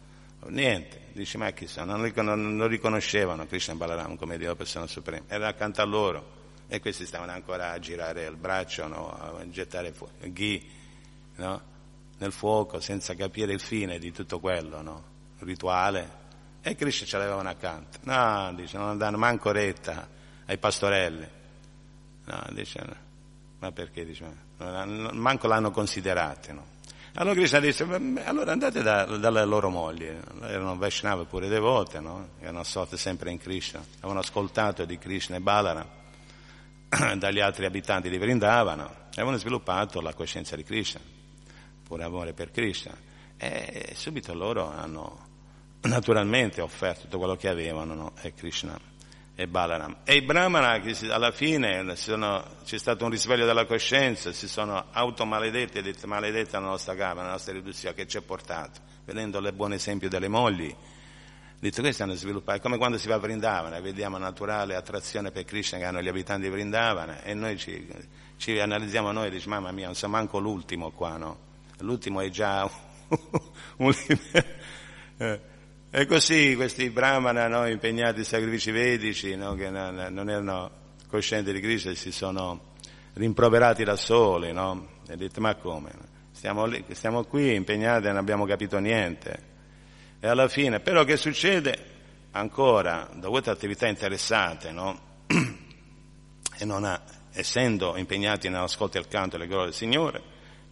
[0.49, 1.97] Niente, dice ma chi sono?
[1.97, 6.38] Non lo riconoscevano Krishna Balaram come Dio persona suprema, era accanto a loro
[6.69, 9.11] e questi stavano ancora a girare il braccio, no?
[9.11, 10.71] a gettare fu- ghi
[11.37, 11.63] no?
[12.19, 15.05] nel fuoco senza capire il fine di tutto quello, no?
[15.39, 16.27] rituale.
[16.61, 17.99] E Krishna ce l'avevano accanto.
[18.03, 20.07] No, dice, non danno manco retta
[20.45, 21.27] ai pastorelli.
[22.25, 22.85] No, dice,
[23.61, 24.05] ma perché?
[24.05, 24.27] Dice,
[24.59, 26.67] manco l'hanno considerato, no?
[27.15, 27.85] Allora Krishna disse,
[28.25, 30.07] allora andate da, dalle loro mogli,
[30.43, 32.29] erano Vaishnava pure devote, no?
[32.39, 35.98] erano assolte sempre in Krishna, avevano ascoltato di Krishna e Balara
[37.17, 41.01] dagli altri abitanti di Vrindavana avevano sviluppato la coscienza di Krishna,
[41.83, 42.97] pure amore per Krishna.
[43.37, 45.27] E subito loro hanno
[45.83, 48.13] naturalmente offerto tutto quello che avevano no?
[48.21, 48.79] e Krishna
[49.35, 49.99] e Balaram.
[50.03, 55.79] E i Brahmana alla fine sono, c'è stato un risveglio della coscienza, si sono automaledetti
[55.79, 59.75] e maledetta la nostra gamba, la nostra riduzione che ci ha portato, vedendo il buon
[59.75, 60.75] esempio delle mogli.
[61.61, 65.79] Detto questo hanno sviluppato, come quando si va a Vrindavana, vediamo naturale attrazione per Krishna
[65.79, 67.85] che hanno gli abitanti di Vrindavana e noi ci,
[68.37, 71.39] ci analizziamo noi e diciamo mamma mia non siamo manco l'ultimo qua, no?
[71.79, 72.63] L'ultimo è già
[73.79, 74.67] un livello.
[75.17, 75.41] Eh,
[75.91, 80.71] e così questi brahmana no, impegnati in sacrifici vedici, no, che non erano
[81.09, 82.75] coscienti di Cristo, si sono
[83.15, 84.91] rimproverati da soli, no?
[85.09, 85.91] E detto, ma come?
[86.31, 89.57] Stiamo, lì, stiamo qui impegnati e non abbiamo capito niente.
[90.21, 91.97] E alla fine, però che succede?
[92.33, 95.01] Ancora, da queste attività interessate, no?
[95.27, 97.01] e non ha,
[97.33, 100.23] essendo impegnati nell'ascolto e al canto delle glorie del Signore,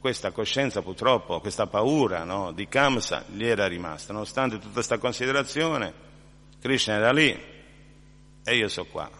[0.00, 4.12] questa coscienza purtroppo, questa paura no, di Kamsa gli era rimasta.
[4.12, 5.92] Nonostante tutta questa considerazione,
[6.60, 7.36] Krishna era lì
[8.44, 9.10] e io sono qua,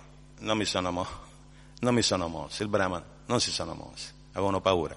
[0.40, 1.08] non mi sono, mo-
[1.80, 4.96] non mi sono mosso, il Brahman non si sono mossi, avevano paura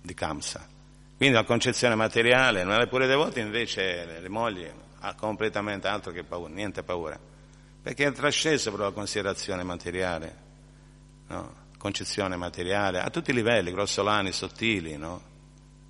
[0.00, 0.75] di Kamsa.
[1.16, 4.68] Quindi la concezione materiale, non è pure devoti invece le, mogli
[5.00, 7.18] ha completamente altro che paura, niente paura,
[7.82, 10.44] perché è trasceso proprio la considerazione materiale.
[11.28, 11.64] No?
[11.86, 15.22] concezione materiale, a tutti i livelli, grossolani, sottili, no?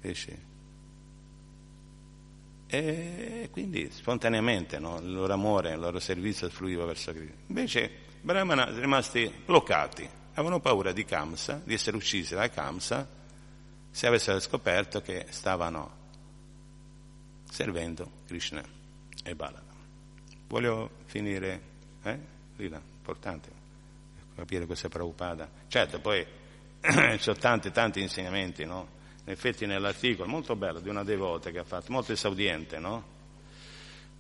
[0.01, 0.45] Capisci?
[2.69, 4.99] E quindi spontaneamente no?
[5.01, 7.37] il loro amore, il loro servizio fluiva verso Cristo.
[7.47, 13.09] Invece Brahmana sono rimasti bloccati, avevano paura di Kamsa, di essere uccisi da Kamsa,
[13.97, 15.91] se avessero scoperto che stavano
[17.49, 18.63] servendo Krishna
[19.25, 19.73] e Balada.
[20.49, 21.61] Voglio finire,
[22.03, 22.19] eh?
[22.57, 23.49] Lila, importante
[24.35, 25.49] capire questa Prabhupada.
[25.69, 26.23] Certo, poi
[26.83, 28.87] ci sono tanti, tanti insegnamenti, no?
[29.25, 33.03] In effetti nell'articolo, molto bello, di una devota che ha fatto, molto esaudiente, no?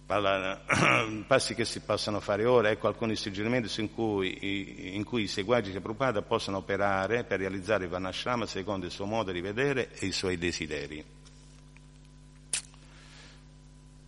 [0.07, 0.63] Parla,
[1.27, 5.73] passi che si possono fare ora, ecco alcuni suggerimenti in cui, in cui i seguaci
[5.73, 10.07] di Prabhupada possono operare per realizzare il Vanashrama secondo il suo modo di vedere e
[10.07, 11.05] i suoi desideri.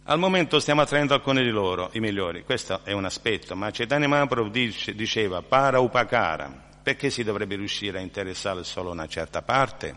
[0.04, 4.06] Al momento stiamo attraendo alcuni di loro, i migliori, questo è un aspetto, ma Chaitanya
[4.06, 9.96] Mahaprabhu dice, diceva para upakara, perché si dovrebbe riuscire a interessare solo una certa parte?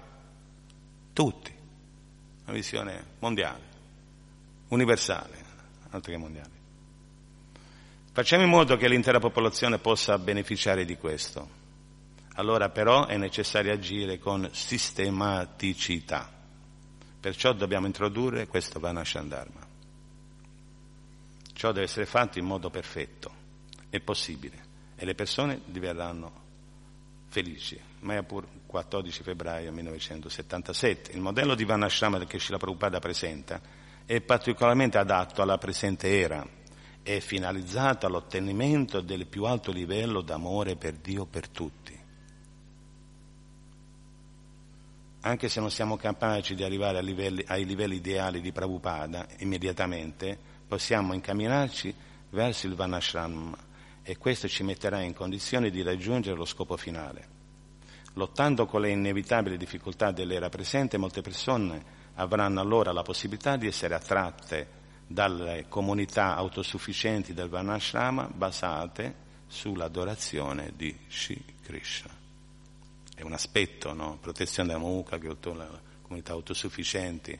[1.13, 1.53] Tutti,
[2.43, 3.61] una visione mondiale,
[4.69, 5.40] universale,
[5.91, 6.59] altro che mondiale.
[8.11, 11.59] Facciamo in modo che l'intera popolazione possa beneficiare di questo.
[12.35, 16.29] Allora però è necessario agire con sistematicità.
[17.19, 19.67] Perciò dobbiamo introdurre questo Vanashandharma.
[21.53, 23.31] Ciò deve essere fatto in modo perfetto,
[23.89, 26.31] è possibile e le persone diverranno
[27.27, 27.79] felici.
[28.01, 31.11] Mayapur, 14 febbraio 1977.
[31.11, 33.61] Il modello di Vanashrama che Shila Prabhupada presenta
[34.11, 36.45] è particolarmente adatto alla presente era,
[37.01, 41.97] è finalizzato all'ottenimento del più alto livello d'amore per Dio per tutti.
[45.21, 50.37] Anche se non siamo capaci di arrivare ai livelli, ai livelli ideali di Prabhupada immediatamente,
[50.67, 51.95] possiamo incamminarci
[52.31, 53.55] verso il Vanashram
[54.03, 57.29] e questo ci metterà in condizione di raggiungere lo scopo finale.
[58.15, 63.95] Lottando con le inevitabili difficoltà dell'era presente, molte persone avranno allora la possibilità di essere
[63.95, 72.09] attratte dalle comunità autosufficienti del Vanashrama basate sull'adorazione di Shri Krishna.
[73.13, 74.17] È un aspetto, no?
[74.21, 75.67] Protezione della mucca, che le
[76.01, 77.37] comunità autosufficienti,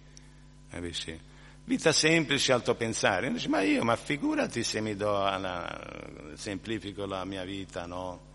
[0.69, 1.19] capisci?
[1.63, 3.31] Vita semplice, alto pensare.
[3.31, 8.29] Dice, ma io, ma figurati se mi do, alla, semplifico la mia vita, no?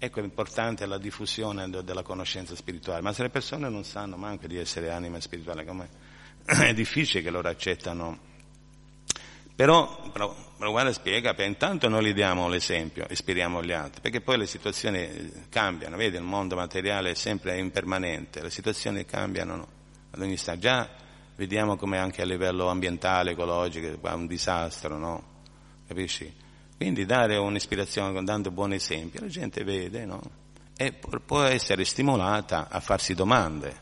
[0.00, 4.46] Ecco, è importante la diffusione della conoscenza spirituale, ma se le persone non sanno manco
[4.46, 5.88] di essere anime spirituali, come
[6.44, 8.26] è difficile che loro accettano.
[9.56, 10.36] Però, però,
[10.70, 15.96] guarda, spiega, intanto noi gli diamo l'esempio, ispiriamo gli altri, perché poi le situazioni cambiano,
[15.96, 19.68] vedi, il mondo materiale è sempre impermanente, le situazioni cambiano no?
[20.12, 20.60] ad ogni istante.
[20.60, 20.88] Già
[21.34, 25.24] vediamo come anche a livello ambientale, ecologico, è un disastro, no?
[25.88, 26.46] Capisci?
[26.78, 30.22] Quindi dare un'ispirazione dando buoni esempi, la gente vede, no?
[30.76, 33.76] E può essere stimolata a farsi domande.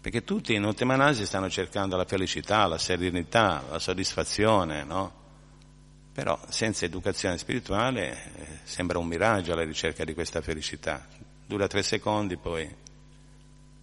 [0.00, 5.12] Perché tutti in ultima analisi stanno cercando la felicità, la serenità, la soddisfazione, no?
[6.12, 11.06] Però senza educazione spirituale eh, sembra un miraggio alla ricerca di questa felicità.
[11.46, 12.68] Dura tre secondi poi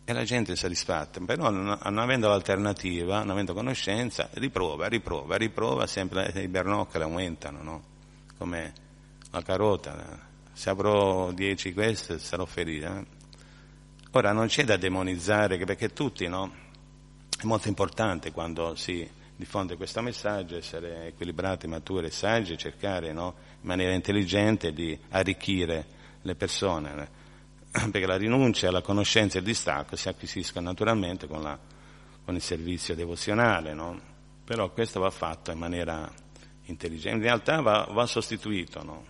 [0.04, 5.88] e la gente è soddisfatta, però non avendo l'alternativa, non avendo conoscenza, riprova, riprova, riprova,
[5.88, 7.98] sempre i bernoccoli aumentano, no?
[8.40, 8.74] Come
[9.32, 12.88] la carota, se avrò dieci queste sarò ferito.
[12.88, 13.06] Eh?
[14.12, 16.52] Ora non c'è da demonizzare, perché tutti, no?
[17.40, 23.36] È molto importante quando si diffonde questo messaggio, essere equilibrati, maturi, saggi, cercare no?
[23.62, 25.86] in maniera intelligente di arricchire
[26.24, 27.08] le persone
[27.72, 31.58] perché la rinuncia alla conoscenza e il distacco si acquisiscono naturalmente con, la,
[32.26, 33.98] con il servizio devozionale, no?
[34.44, 36.12] però questo va fatto in maniera
[36.70, 39.04] intelligente, in realtà va, va sostituito no?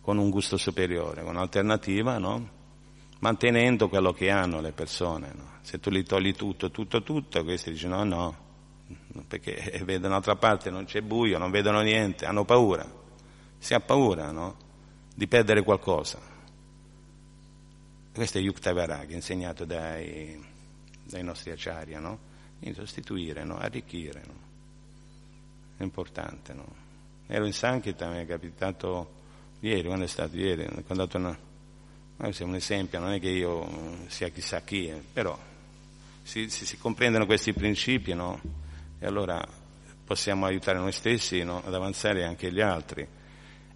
[0.00, 2.54] con un gusto superiore, con un'alternativa, no?
[3.20, 5.54] mantenendo quello che hanno le persone.
[5.62, 8.36] Se tu li togli tutto, tutto, tutto, questi dicono no,
[8.84, 12.86] no, perché vedono un'altra parte, non c'è buio, non vedono niente, hanno paura,
[13.58, 14.54] si ha paura
[15.14, 16.34] di perdere qualcosa.
[18.12, 20.42] Questo è Yukta Varaghi, insegnato dai,
[21.02, 22.34] dai nostri acciaria, no?
[22.58, 23.58] Quindi sostituire, no?
[23.58, 24.34] arricchire, no?
[25.76, 26.84] È importante, no?
[27.26, 29.14] Ero in Sankita, mi è capitato
[29.60, 31.36] ieri, quando è stato ieri, ho dato una,
[32.18, 35.38] è un esempio, non è che io sia chissà chi, eh, però
[36.22, 38.40] si, si, si, comprendono questi principi, no?
[38.98, 39.44] E allora
[40.04, 41.62] possiamo aiutare noi stessi no?
[41.64, 43.06] ad avanzare anche gli altri.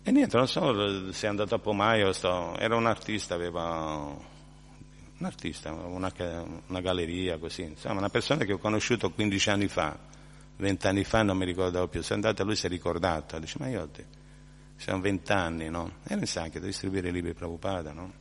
[0.03, 4.17] E niente, non so se è andato a Pomaio, sto, era un artista, aveva
[5.19, 6.11] un artista, una,
[6.69, 9.99] una, galleria così, insomma una persona che ho conosciuto 15 anni fa,
[10.61, 13.57] 20 anni fa non mi ricordavo più, sono andato a lui si è ricordato, dice
[13.59, 14.07] ma io te,
[14.77, 15.97] sono 20 anni, no?
[16.07, 18.13] E non sa che da distribuire i libri Prabhupada, no?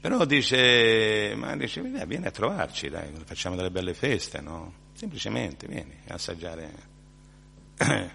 [0.00, 4.72] Però dice, ma dice, vieni a trovarci, dai, facciamo delle belle feste, no?
[4.92, 6.72] Semplicemente vieni a assaggiare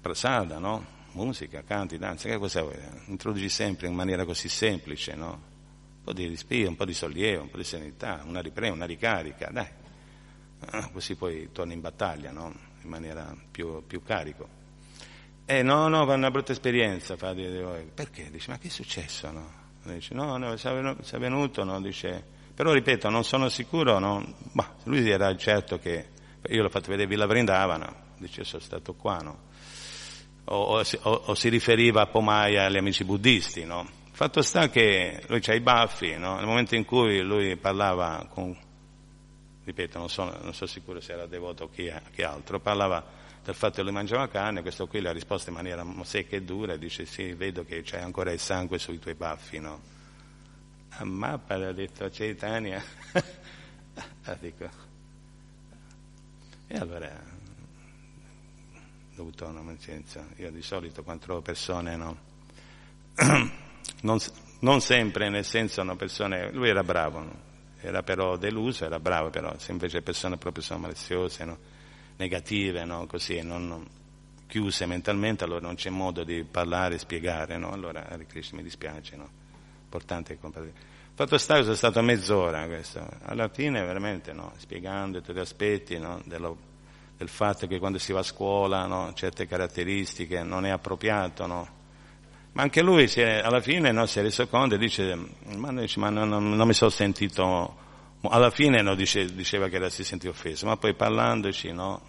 [0.00, 0.92] prasada, no?
[1.12, 2.76] Musica, canti, danza, che cosa vuoi?
[3.06, 5.52] Introduci sempre in maniera così semplice, no?
[6.04, 8.84] un po' di respiro, un po' di sollievo, un po' di serenità, una ripresa, una
[8.84, 9.68] ricarica, dai,
[10.92, 12.52] così poi torni in battaglia, no?
[12.82, 14.62] in maniera più, più carico.
[15.46, 18.30] Eh no, no, fa una brutta esperienza, fa, perché?
[18.30, 19.30] Dice, ma che è successo?
[19.30, 19.62] No?
[19.82, 21.80] Dice, no, no, si è venuto, no?
[21.82, 24.24] Dice, però ripeto, non sono sicuro, no?
[24.52, 26.08] Bah, lui era certo che,
[26.48, 29.38] io l'ho fatto vedere Villa Vrindavana, dice, sono stato qua, no?
[30.46, 34.02] O, o, o, o si riferiva a Pomaia agli amici buddisti, no?
[34.12, 36.36] Fatto sta che lui ha i baffi, no?
[36.36, 38.56] nel momento in cui lui parlava con,
[39.64, 43.54] ripeto, non, sono, non sono sicuro se era devoto o chi, chi, altro, parlava del
[43.54, 46.76] fatto che lui mangiava carne, questo qui le ha risposto in maniera secca e dura,
[46.76, 49.92] dice sì, vedo che c'è ancora il sangue sui tuoi baffi, no?
[50.96, 52.82] A mappa detto Chaitanya,
[54.24, 54.68] ah, dico.
[56.66, 57.10] E allora,
[59.14, 62.16] dovuto una mancenza, io di solito quando trovo persone, no?
[64.02, 64.18] non,
[64.60, 67.52] non, sempre, nel senso una persona, lui era bravo, no?
[67.84, 71.58] Era però deluso, era bravo però, se invece persone proprio sono maliziose, no?
[72.16, 73.06] negative, no?
[73.06, 73.86] così, non,
[74.46, 77.72] chiuse mentalmente, allora non c'è modo di parlare, spiegare, no?
[77.72, 79.28] allora Hare Krishna mi dispiace, no?
[79.84, 80.92] importante comparire.
[81.12, 84.52] Fatto sta che sono stato mezz'ora questo, alla fine veramente no?
[84.56, 86.00] spiegando tutti gli aspetti?
[86.24, 86.56] Dello,
[87.18, 91.46] del fatto che quando si va a scuola certe caratteristiche non è appropriato?
[92.54, 95.18] Ma anche lui è, alla fine no, si è reso conto e dice,
[95.56, 97.76] ma, dice, ma non, non, non, mi sono sentito,
[98.22, 102.00] alla fine no, dice, diceva che era, si sentiva offeso, ma poi parlandoci no,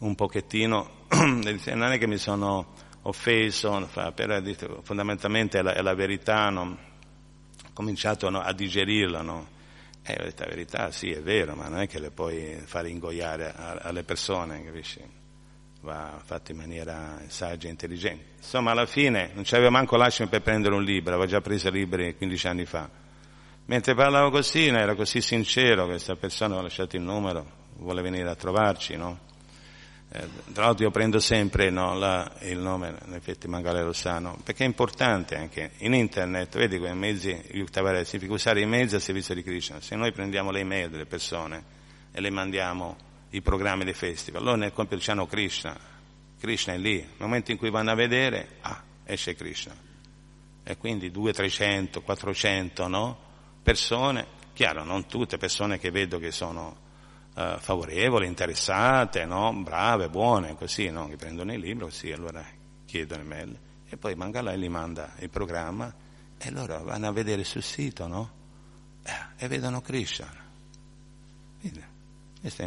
[0.00, 1.06] un pochettino,
[1.42, 6.50] dice, non è che mi sono offeso, però dice, fondamentalmente è la, è la verità,
[6.50, 6.62] no?
[6.62, 9.22] ho cominciato a digerirla.
[9.22, 9.46] No?
[10.02, 14.02] Eh, la verità sì, è vero, ma non è che le puoi fare ingoiare alle
[14.02, 15.21] persone, capisci?
[15.82, 18.24] Va fatto in maniera saggia e intelligente.
[18.38, 22.16] Insomma, alla fine non c'aveva manco l'ascimo per prendere un libro, aveva già preso libri
[22.16, 22.88] 15 anni fa.
[23.66, 27.46] Mentre parlavo così, era così sincero, questa persona ha lasciato il numero,
[27.78, 29.30] vuole venire a trovarci, no?
[30.14, 34.38] Eh, tra l'altro io prendo sempre no, la, il nome, in effetti magari lo sanno,
[34.44, 39.00] perché è importante anche in internet, vedi quei mezzi, Yuktavare, significa usare i mezzi a
[39.00, 39.80] servizio di Krishna.
[39.80, 41.64] Se noi prendiamo le email delle persone
[42.12, 42.96] e le mandiamo
[43.32, 44.42] i programmi dei festival.
[44.42, 45.76] Loro nel compiere c'hanno Krishna,
[46.38, 49.74] Krishna è lì, nel momento in cui vanno a vedere, ah, esce Krishna.
[50.64, 53.18] E quindi 200, 300, 400 no?
[53.62, 56.76] persone, chiaro, non tutte persone che vedo che sono
[57.34, 59.52] uh, favorevoli, interessate, no?
[59.52, 61.08] brave, buone, così, no?
[61.08, 62.44] che prendono il libro, così, allora
[62.84, 63.58] chiedono email.
[63.88, 65.94] E poi Mangalai gli manda il programma
[66.38, 68.30] e loro vanno a vedere sul sito, no?
[69.04, 70.28] Eh, e vedono Krishna.
[71.60, 71.84] Quindi,
[72.40, 72.66] questo è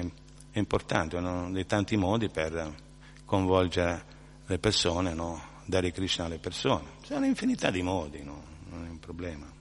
[0.56, 2.74] è importante, uno dei tanti modi per
[3.26, 4.06] coinvolgere
[4.46, 5.42] le persone, no?
[5.66, 6.92] dare Krishna alle persone.
[7.04, 8.42] C'è un'infinità di modi, no?
[8.70, 9.52] non è un problema.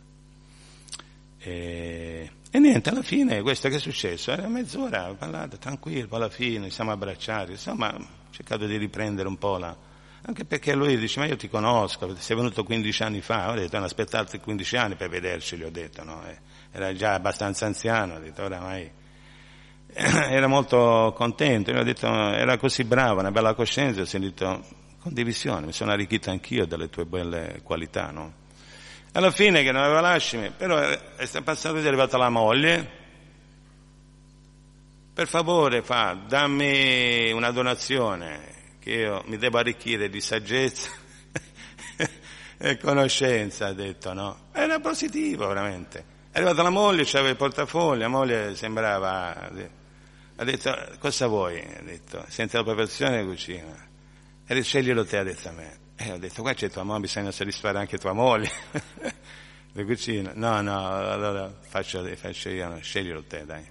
[1.39, 4.31] E, e, niente, alla fine questo che è successo?
[4.31, 9.37] Era mezz'ora, ho parlato tranquillo, alla fine siamo abbracciati, insomma ho cercato di riprendere un
[9.37, 9.77] po' la...
[10.27, 13.75] Anche perché lui dice, ma io ti conosco, sei venuto 15 anni fa, ho detto,
[13.75, 16.23] non aspettate 15 anni per vederci, gli ho detto, no?
[16.71, 19.03] era già abbastanza anziano, ho detto, oramai
[19.97, 24.65] era molto contento, ho detto, era così bravo, una bella coscienza, ho sentito
[24.99, 28.43] condivisione, mi sono arricchito anch'io delle tue belle qualità, no?
[29.13, 33.03] Alla fine che non aveva lasciami, però è passato è arrivata la moglie,
[35.15, 40.91] per favore fa, dammi una donazione, che io mi devo arricchire di saggezza
[42.59, 44.39] e conoscenza, ha detto, no?
[44.51, 46.13] Era positivo, veramente.
[46.33, 49.51] È arrivata la moglie, c'aveva il portafoglio, la moglie sembrava,
[50.37, 51.61] ha detto, cosa vuoi?
[51.61, 53.89] Ha detto, senza la perfezione di cucina.
[54.47, 55.79] E sceglielo te, ha detto a me.
[55.97, 58.51] E ho detto, qua c'è tua moglie, bisogna soddisfare anche tua moglie.
[59.73, 60.33] Le cucine.
[60.35, 63.65] No, no, allora faccio, faccio io, no, sceglielo te, dai.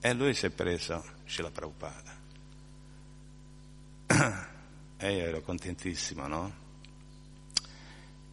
[0.00, 2.16] E lui si è preso Scila Prabhupada.
[5.00, 6.52] E io ero contentissimo, no?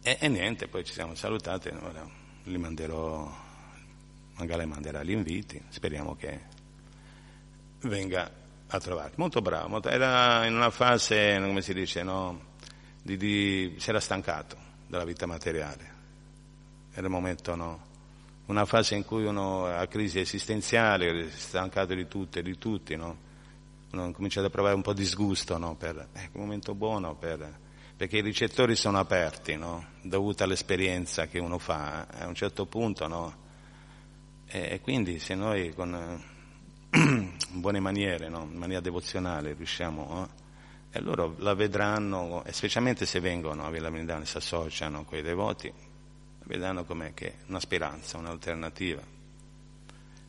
[0.02, 2.04] E, e niente, poi ci siamo salutati, ora
[2.42, 3.32] li manderò,
[4.34, 6.54] magari manderà gli inviti, speriamo che
[7.82, 8.30] venga
[8.66, 9.14] a trovarti.
[9.16, 12.54] Molto bravo, molto, era in una fase, come si dice, no?
[13.06, 14.56] di, di, si era stancato
[14.88, 15.94] della vita materiale.
[16.92, 17.84] Era il momento, no?
[18.46, 22.58] Una fase in cui uno ha crisi esistenziale, si è stancato di tutto e di
[22.58, 23.24] tutti, no?
[23.92, 25.76] Uno ha cominciato a provare un po' di disgusto, no?
[25.76, 27.58] Per, è un momento buono per,
[27.96, 29.86] perché i ricettori sono aperti, no?
[30.02, 33.44] Dovuta all'esperienza che uno fa, a un certo punto, no?
[34.48, 36.22] E quindi se noi con
[37.52, 38.48] buone maniere, no?
[38.50, 40.06] in maniera devozionale riusciamo...
[40.08, 40.44] No?
[40.96, 45.22] e loro la vedranno, specialmente se vengono a Villa Brindana e si associano con i
[45.22, 45.70] devoti,
[46.44, 49.02] vedranno come che una speranza, un'alternativa.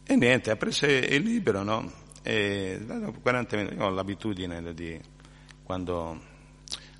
[0.03, 1.89] E niente, ha preso il libro, no?
[2.21, 4.99] E dopo 40 minuti, io ho l'abitudine di,
[5.63, 6.19] quando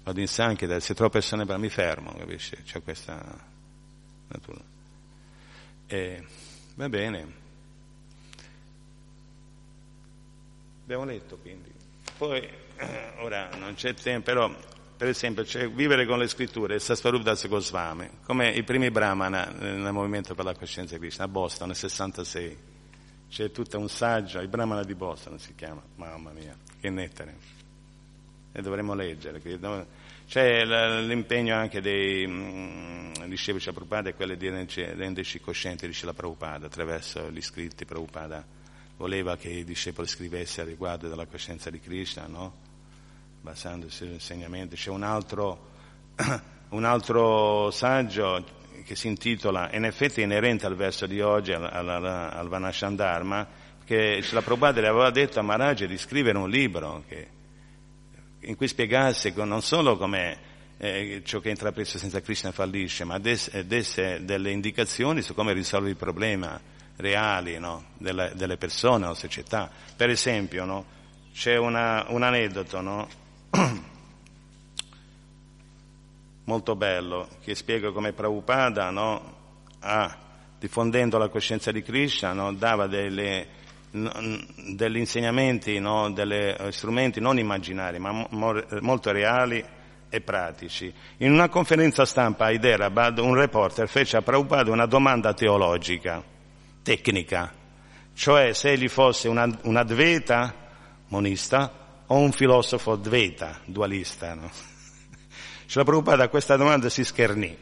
[0.03, 2.55] vado in Sanchida, se trovo persone per mi fermo, capisci?
[2.63, 3.21] C'è questa
[4.27, 4.61] natura.
[5.87, 6.25] E,
[6.75, 7.45] va bene.
[10.87, 11.69] Abbiamo letto quindi.
[12.17, 14.49] Poi eh, ora non c'è tempo, però
[14.95, 20.33] per esempio c'è vivere con le scritture, Sasvarup Goswami, come i primi brahmana nel movimento
[20.33, 22.57] per la coscienza di Krishna, a Boston nel 66.
[23.29, 27.35] C'è tutto un saggio, i brahmana di Boston si chiama, mamma mia, che nettare.
[28.53, 29.41] E dovremmo leggere.
[30.25, 30.63] C'è
[31.01, 37.29] l'impegno anche dei mm, discepoli Prabhupada e quello di renderci coscienti di Shila Prabhupada attraverso
[37.29, 38.55] gli scritti Prabhupada.
[38.97, 42.65] Voleva che i discepoli scrivessero riguardo della coscienza di Krishna, no?
[43.41, 44.75] basandosi sull'insegnamento.
[44.75, 45.69] C'è un altro,
[46.69, 48.43] un altro saggio
[48.83, 53.47] che si intitola, in effetti inerente al verso di oggi, al, al, al Vanashandharma,
[53.85, 57.27] che la Prabhupada aveva detto a Maharaj di scrivere un libro che,
[58.41, 60.37] in cui spiegasse non solo come
[60.77, 65.53] eh, ciò che è intrapreso senza Krishna fallisce, ma desse, desse, delle indicazioni su come
[65.53, 66.59] risolvere il problema
[66.97, 67.85] reali no?
[67.97, 69.69] delle, delle, persone o società.
[69.95, 70.85] Per esempio, no?
[71.33, 73.07] c'è una, un aneddoto, no?
[76.47, 78.87] molto bello che spiega come Prabhupada
[79.79, 80.17] ha,
[80.57, 83.47] diffondendo la coscienza di Krishna dava delle,
[83.91, 85.79] degli insegnamenti,
[86.13, 89.63] degli strumenti non immaginari ma mo, molto reali
[90.09, 90.91] e pratici.
[91.17, 96.23] In una conferenza stampa a Hyderabad un reporter fece a Prabhupada una domanda teologica,
[96.87, 97.53] tecnica,
[98.13, 100.53] cioè se egli fosse una, un adveta
[101.09, 104.33] monista o un filosofo dveta, dualista.
[104.33, 104.49] No?
[105.67, 107.53] Cioè, Prabhupada a questa domanda si schernì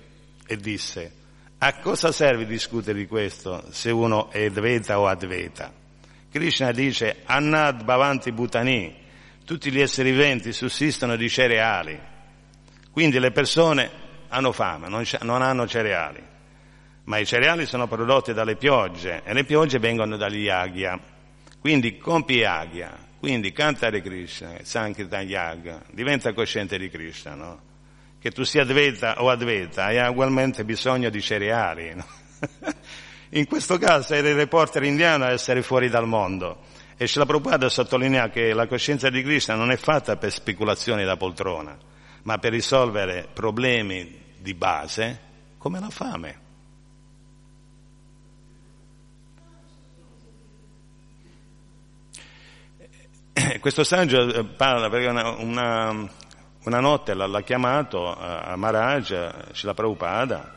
[0.46, 1.12] e disse,
[1.58, 5.74] a cosa serve discutere di questo se uno è dveta o adveta?
[6.30, 8.96] Krishna dice, Annad Bhavanti Bhutani,
[9.44, 12.00] tutti gli esseri viventi sussistono di cereali,
[12.92, 13.90] quindi le persone
[14.28, 16.24] hanno fame, non, non hanno cereali,
[17.06, 21.00] ma i cereali sono prodotti dalle piogge e le piogge vengono dagli yagya,
[21.60, 27.60] quindi compi yagya, quindi cantare Krishna, Sankirtan Yaga, diventa cosciente di Krishna, no?
[28.20, 32.06] Che tu sia Adveta o Adveta, hai ugualmente bisogno di cereali, no?
[33.30, 36.66] In questo caso era il reporter indiano a essere fuori dal mondo.
[36.98, 41.18] E Srila Prabhupada sottolinea che la coscienza di Krishna non è fatta per speculazioni da
[41.18, 41.76] poltrona,
[42.24, 45.20] ma per risolvere problemi di base
[45.58, 46.45] come la fame.
[53.60, 56.10] Questo saggio eh, parla perché una, una,
[56.64, 60.54] una notte l'ha chiamato a Maharaj, Shila Prabhupada,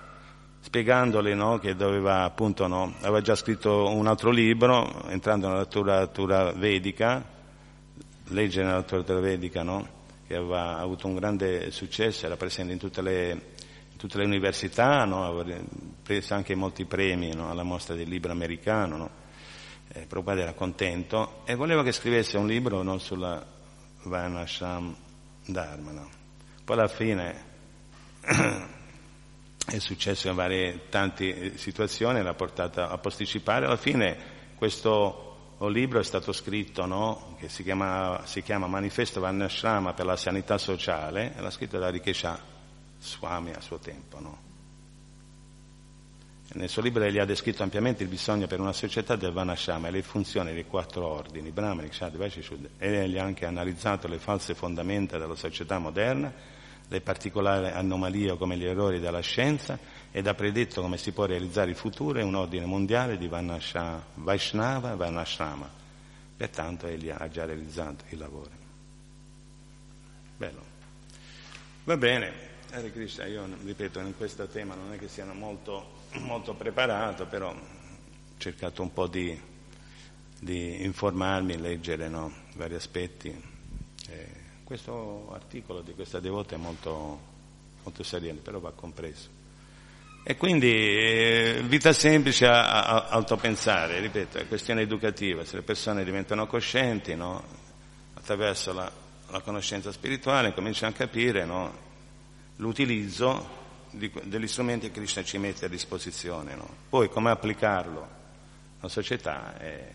[0.61, 6.53] spiegandole no, che doveva appunto, no, aveva già scritto un altro libro, entrando nella letteratura
[6.53, 7.25] vedica,
[8.29, 9.89] leggere nella letteratura vedica, no,
[10.27, 15.01] che aveva avuto un grande successo, era presente in tutte le, in tutte le università,
[15.01, 15.45] aveva
[16.03, 19.27] preso anche molti premi alla mostra del libro americano.
[19.89, 23.45] Eh, Prabhupada era contento e voleva che scrivesse un libro sulla
[24.03, 24.95] Vanasham
[25.47, 26.07] Dharma.
[26.65, 27.45] Poi alla fine
[29.67, 33.67] è successo in varie tante situazioni, l'ha portata a posticipare.
[33.67, 34.17] Alla fine
[34.57, 37.37] questo libro è stato scritto, no?
[37.39, 42.39] che si chiama, si chiama Manifesto Varnashrama per la sanità sociale, l'ha scritto da Rikesha
[42.99, 44.21] Swami a suo tempo.
[44.21, 44.48] No?
[46.51, 49.91] Nel suo libro egli ha descritto ampiamente il bisogno per una società del Vanashrama e
[49.91, 54.19] le funzioni dei quattro ordini, Brahmani, Kshad, Vaishya, Shuddha, e egli ha anche analizzato le
[54.19, 56.33] false fondamenta della società moderna
[56.89, 59.79] le particolari anomalie come gli errori della scienza
[60.11, 64.97] ed ha predetto come si può realizzare il futuro e un ordine mondiale di Vaishnava
[64.97, 65.71] e.
[66.37, 68.51] Pertanto egli ha già realizzato il lavoro.
[70.37, 70.77] Bello.
[71.85, 72.33] Va bene,
[72.71, 77.51] Hare Krishna, io ripeto, in questo tema non è che siano molto, molto preparato, però
[77.51, 77.57] ho
[78.37, 79.39] cercato un po' di,
[80.41, 83.29] di informarmi, leggere no, vari aspetti.
[84.09, 87.21] Eh, questo articolo di questa devota è molto,
[87.83, 89.37] molto sereno, però va compreso.
[90.23, 95.63] E quindi eh, vita semplice, a, a, alto pensare, ripeto, è questione educativa, se le
[95.63, 97.43] persone diventano coscienti no,
[98.13, 98.93] attraverso la,
[99.31, 101.73] la, conoscenza spirituale cominciano a capire no,
[102.57, 103.58] l'utilizzo
[103.91, 106.55] degli strumenti che Krishna ci mette a disposizione.
[106.55, 106.69] No.
[106.89, 108.17] Poi come applicarlo
[108.81, 109.93] alla società eh,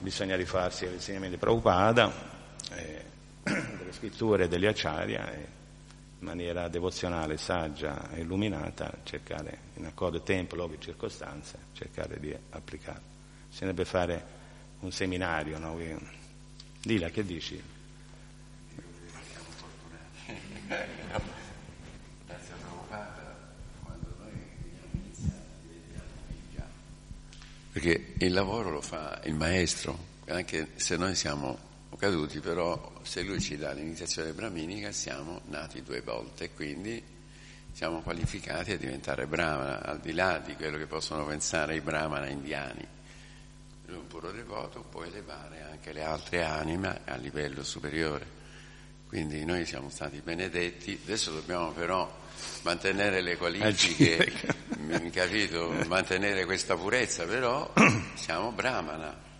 [0.00, 2.12] bisogna rifarsi agli insegnamenti di Prabhupada.
[2.70, 3.10] Eh,
[3.42, 5.60] delle scritture degli Acharya e
[6.18, 12.32] in maniera devozionale, saggia e illuminata cercare in accordo tempo, luogo e circostanze, cercare di
[12.50, 13.00] applicare.
[13.48, 14.24] Bisognerebbe fare
[14.80, 15.76] un seminario, no?
[16.80, 17.60] Dila, che dici?
[27.72, 31.58] Perché il lavoro lo fa il maestro, anche se noi siamo
[31.98, 37.02] caduti, però se lui ci dà l'iniziazione brahminica siamo nati due volte quindi
[37.72, 42.28] siamo qualificati a diventare brahmana, al di là di quello che possono pensare i brahmana
[42.28, 42.86] indiani.
[43.86, 48.40] Un puro devoto può elevare anche le altre anime a livello superiore.
[49.06, 52.10] Quindi noi siamo stati benedetti, adesso dobbiamo però
[52.62, 54.32] mantenere le qualifiche,
[55.10, 55.72] capito?
[55.86, 57.72] mantenere questa purezza, però
[58.14, 59.30] siamo brahmana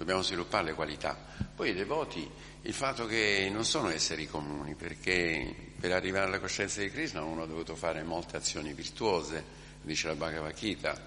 [0.00, 1.14] dobbiamo sviluppare le qualità.
[1.54, 2.26] Poi i devoti,
[2.62, 7.42] il fatto che non sono esseri comuni, perché per arrivare alla coscienza di Krishna uno
[7.42, 9.44] ha dovuto fare molte azioni virtuose,
[9.82, 10.98] dice la Bhagavad Gita,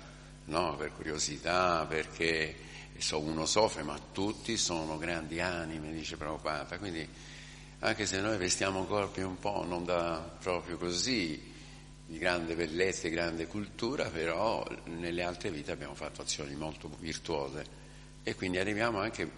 [0.46, 0.76] no?
[0.76, 2.56] per curiosità, perché
[3.00, 7.08] so, uno soffre, ma tutti sono grandi anime, dice Prabhupada, quindi
[7.80, 11.52] anche se noi vestiamo corpi un po' non da proprio così,
[12.06, 17.82] di grande bellezza e grande cultura, però nelle altre vite abbiamo fatto azioni molto virtuose
[18.24, 19.30] e quindi arriviamo anche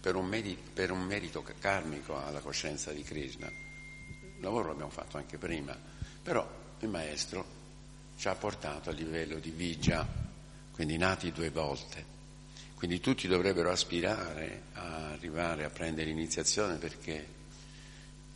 [0.00, 3.46] per un, merito, per un merito karmico alla coscienza di Krishna.
[3.48, 5.76] Il lavoro l'abbiamo fatto anche prima,
[6.22, 6.48] però
[6.80, 7.58] il maestro
[8.16, 10.06] ci ha portato a livello di vigia,
[10.72, 12.18] quindi nati due volte.
[12.74, 17.26] Quindi tutti dovrebbero aspirare a arrivare a prendere l'iniziazione perché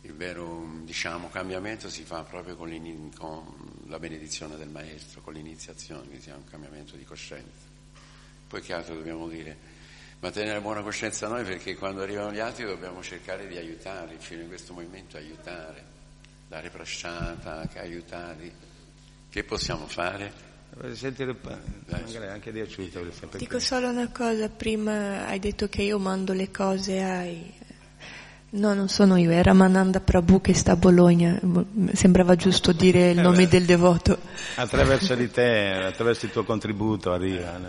[0.05, 6.07] il vero diciamo, cambiamento si fa proprio con, con, la benedizione del maestro, con l'iniziazione,
[6.09, 7.73] che sia un cambiamento di coscienza.
[8.47, 9.73] Poi che altro dobbiamo dire?
[10.19, 14.47] mantenere buona coscienza noi perché quando arrivano gli altri dobbiamo cercare di aiutare, fino in
[14.47, 15.83] questo movimento aiutare,
[16.47, 18.73] dare prasciata, aiutare.
[19.29, 20.53] Che possiamo fare?
[20.93, 21.35] Sentire,
[21.87, 23.05] magari anche di aiuto.
[23.37, 27.53] Dico solo una cosa, prima hai detto che io mando le cose ai...
[28.55, 31.37] No, non sono io, era Mananda Prabhu che sta a Bologna,
[31.91, 34.17] sembrava giusto dire il nome eh del devoto.
[34.55, 37.59] Attraverso di te, attraverso il tuo contributo arriva.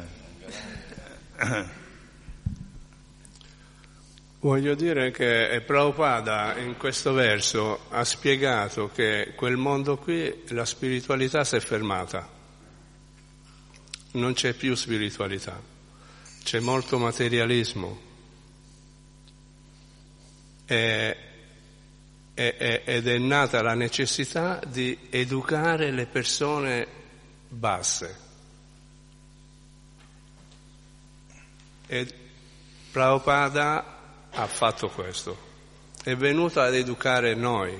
[4.38, 11.42] Voglio dire che Prabhupada in questo verso ha spiegato che quel mondo qui, la spiritualità
[11.42, 12.28] si è fermata,
[14.12, 15.60] non c'è più spiritualità,
[16.44, 18.05] c'è molto materialismo
[20.66, 21.16] e,
[22.34, 26.86] e, ed è nata la necessità di educare le persone
[27.48, 28.24] basse.
[31.86, 32.14] E
[32.90, 33.84] Prabhupada
[34.30, 35.44] ha fatto questo.
[36.02, 37.76] è venuto ad educare noi,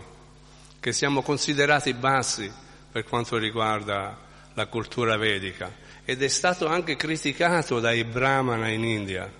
[0.80, 2.50] che siamo considerati bassi
[2.90, 4.18] per quanto riguarda
[4.54, 9.30] la cultura vedica ed è stato anche criticato dai brahmana in India,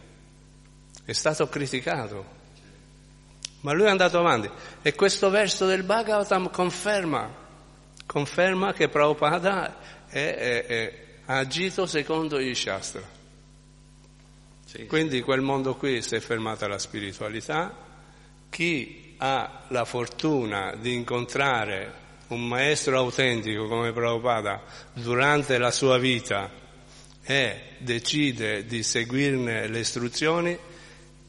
[1.05, 2.36] è stato criticato.
[3.67, 4.49] Ma lui è andato avanti.
[4.81, 7.29] E questo verso del Bhagavatam conferma,
[8.07, 9.77] conferma che Prabhupada
[10.09, 13.03] ha agito secondo i Shastra.
[14.65, 17.77] Sì, Quindi quel mondo qui si è fermata la spiritualità,
[18.51, 21.93] chi ha la fortuna di incontrare
[22.29, 24.63] un maestro autentico come Prabhupada
[24.93, 26.49] durante la sua vita
[27.25, 30.57] e decide di seguirne le istruzioni,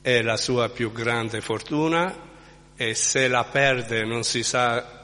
[0.04, 2.26] è la sua più grande fortuna
[2.78, 4.96] e se la perde non si sa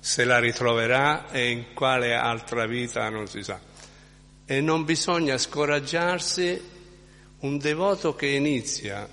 [0.00, 3.60] se la ritroverà e in quale altra vita non si sa.
[4.46, 6.60] E non bisogna scoraggiarsi
[7.40, 9.06] un devoto che inizia,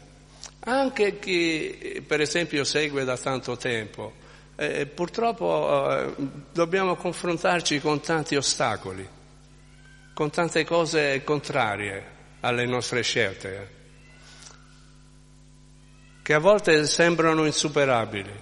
[0.61, 4.13] anche chi per esempio segue da tanto tempo,
[4.55, 6.13] eh, purtroppo eh,
[6.53, 9.05] dobbiamo confrontarci con tanti ostacoli,
[10.13, 13.74] con tante cose contrarie alle nostre scelte,
[16.25, 18.33] che a volte sembrano insuperabili,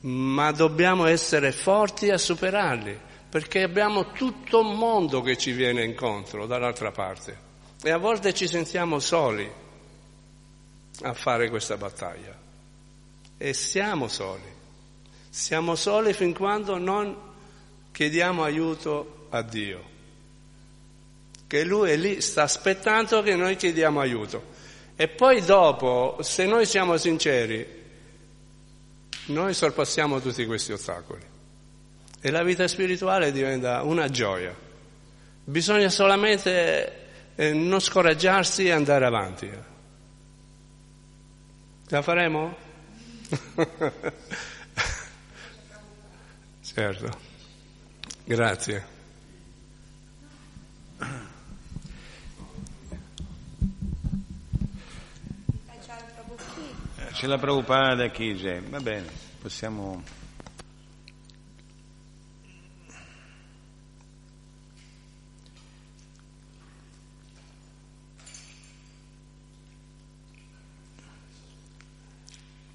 [0.00, 3.00] ma dobbiamo essere forti a superarli,
[3.30, 7.38] perché abbiamo tutto un mondo che ci viene incontro dall'altra parte
[7.82, 9.50] e a volte ci sentiamo soli
[11.04, 12.38] a fare questa battaglia
[13.38, 14.52] e siamo soli.
[15.30, 17.16] Siamo soli fin quando non
[17.92, 19.82] chiediamo aiuto a Dio,
[21.46, 24.51] che Lui è lì, sta aspettando che noi chiediamo aiuto.
[24.94, 27.80] E poi dopo, se noi siamo sinceri,
[29.26, 31.30] noi sorpassiamo tutti questi ostacoli
[32.20, 34.54] e la vita spirituale diventa una gioia.
[35.44, 37.00] Bisogna solamente
[37.34, 39.50] eh, non scoraggiarsi e andare avanti.
[41.88, 42.56] La faremo?
[46.62, 47.10] certo.
[48.24, 48.86] Grazie.
[57.22, 58.60] C'è la Prabhupada chi c'è?
[58.62, 59.06] Va bene,
[59.40, 60.02] possiamo...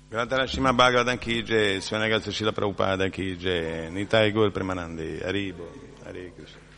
[0.07, 5.69] Grantarashima Bhagavatam ki jai, Svanagasa Shila Prabhupada ki jai, Nitai Gaur Premanandi, Haribo,
[6.05, 6.76] Hare Krishna.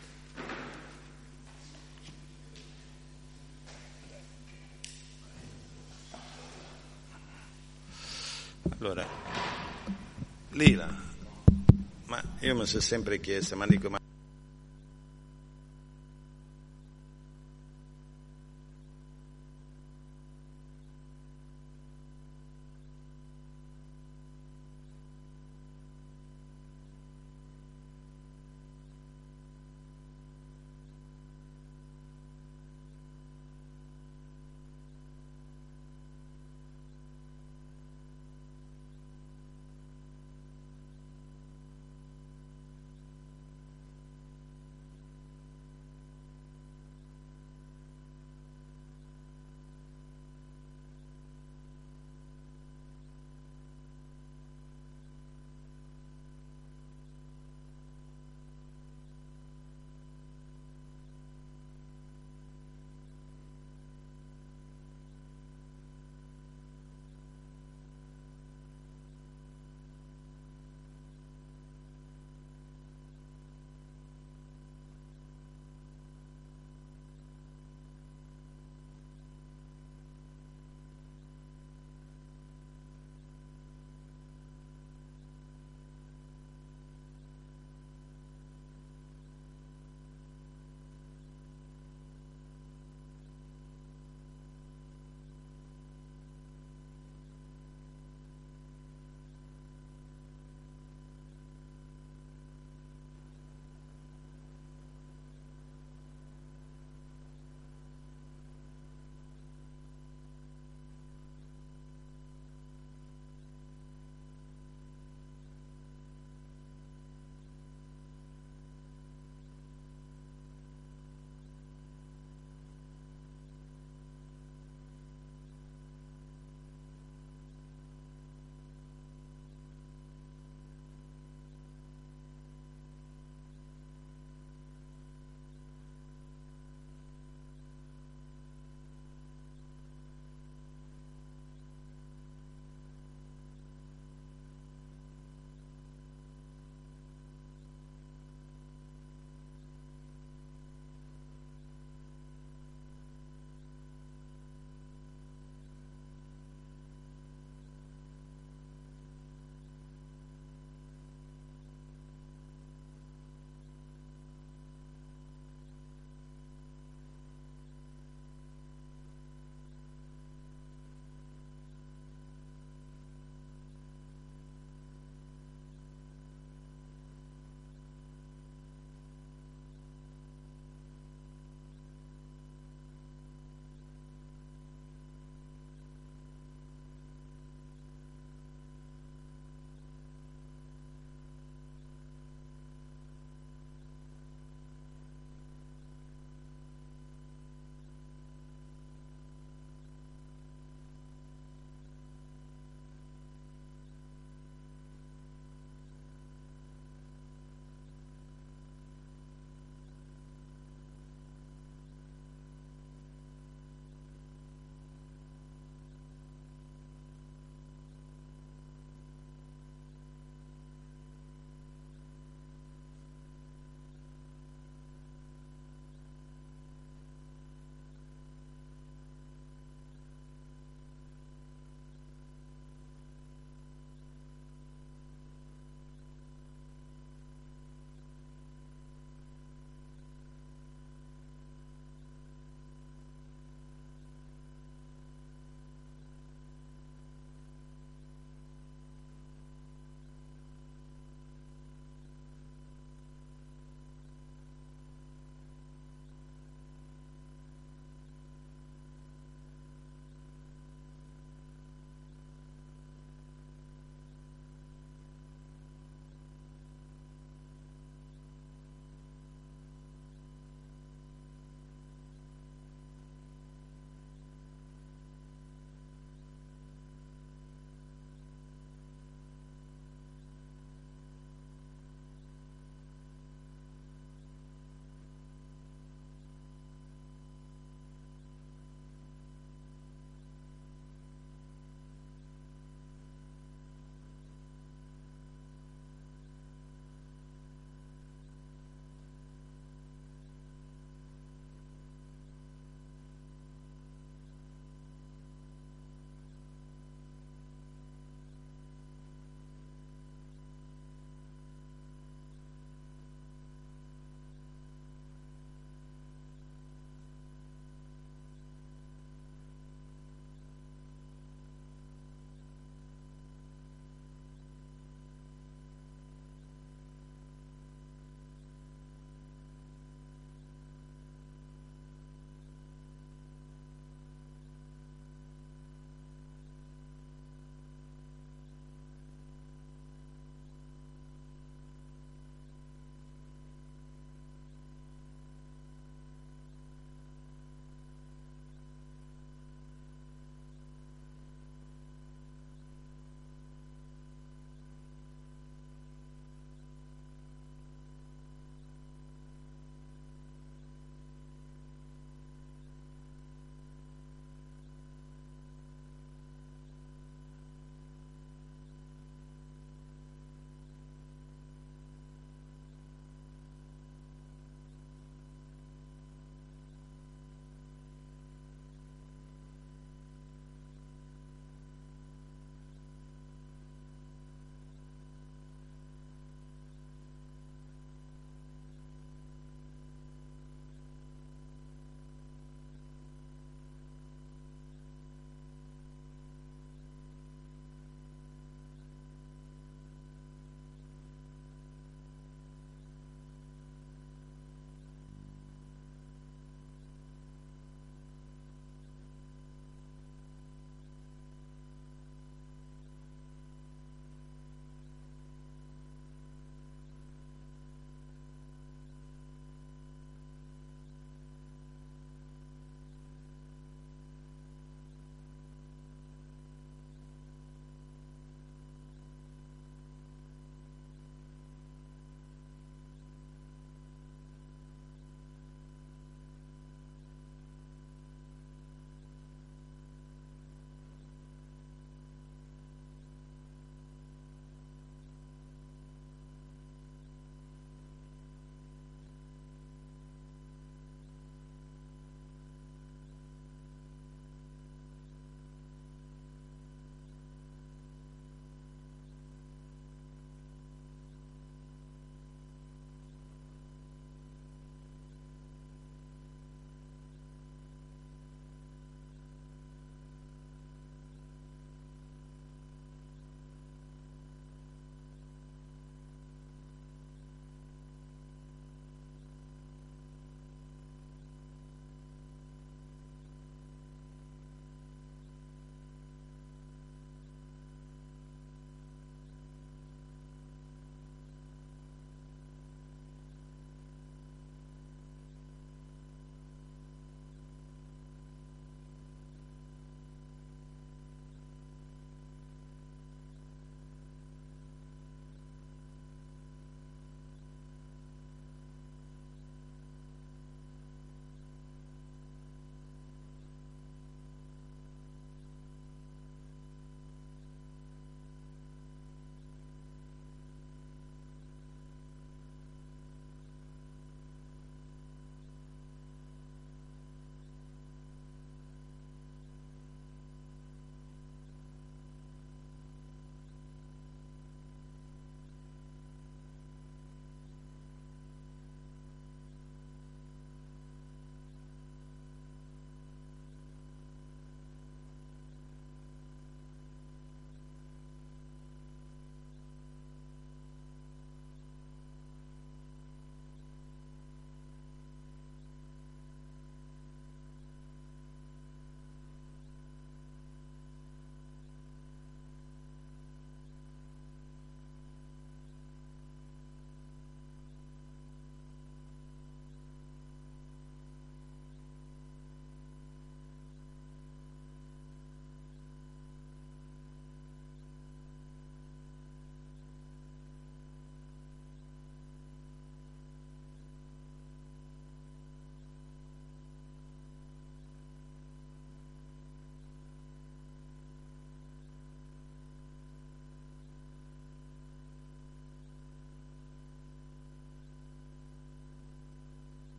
[12.70, 13.99] Mi sono sempre chiesto, ma dico, ma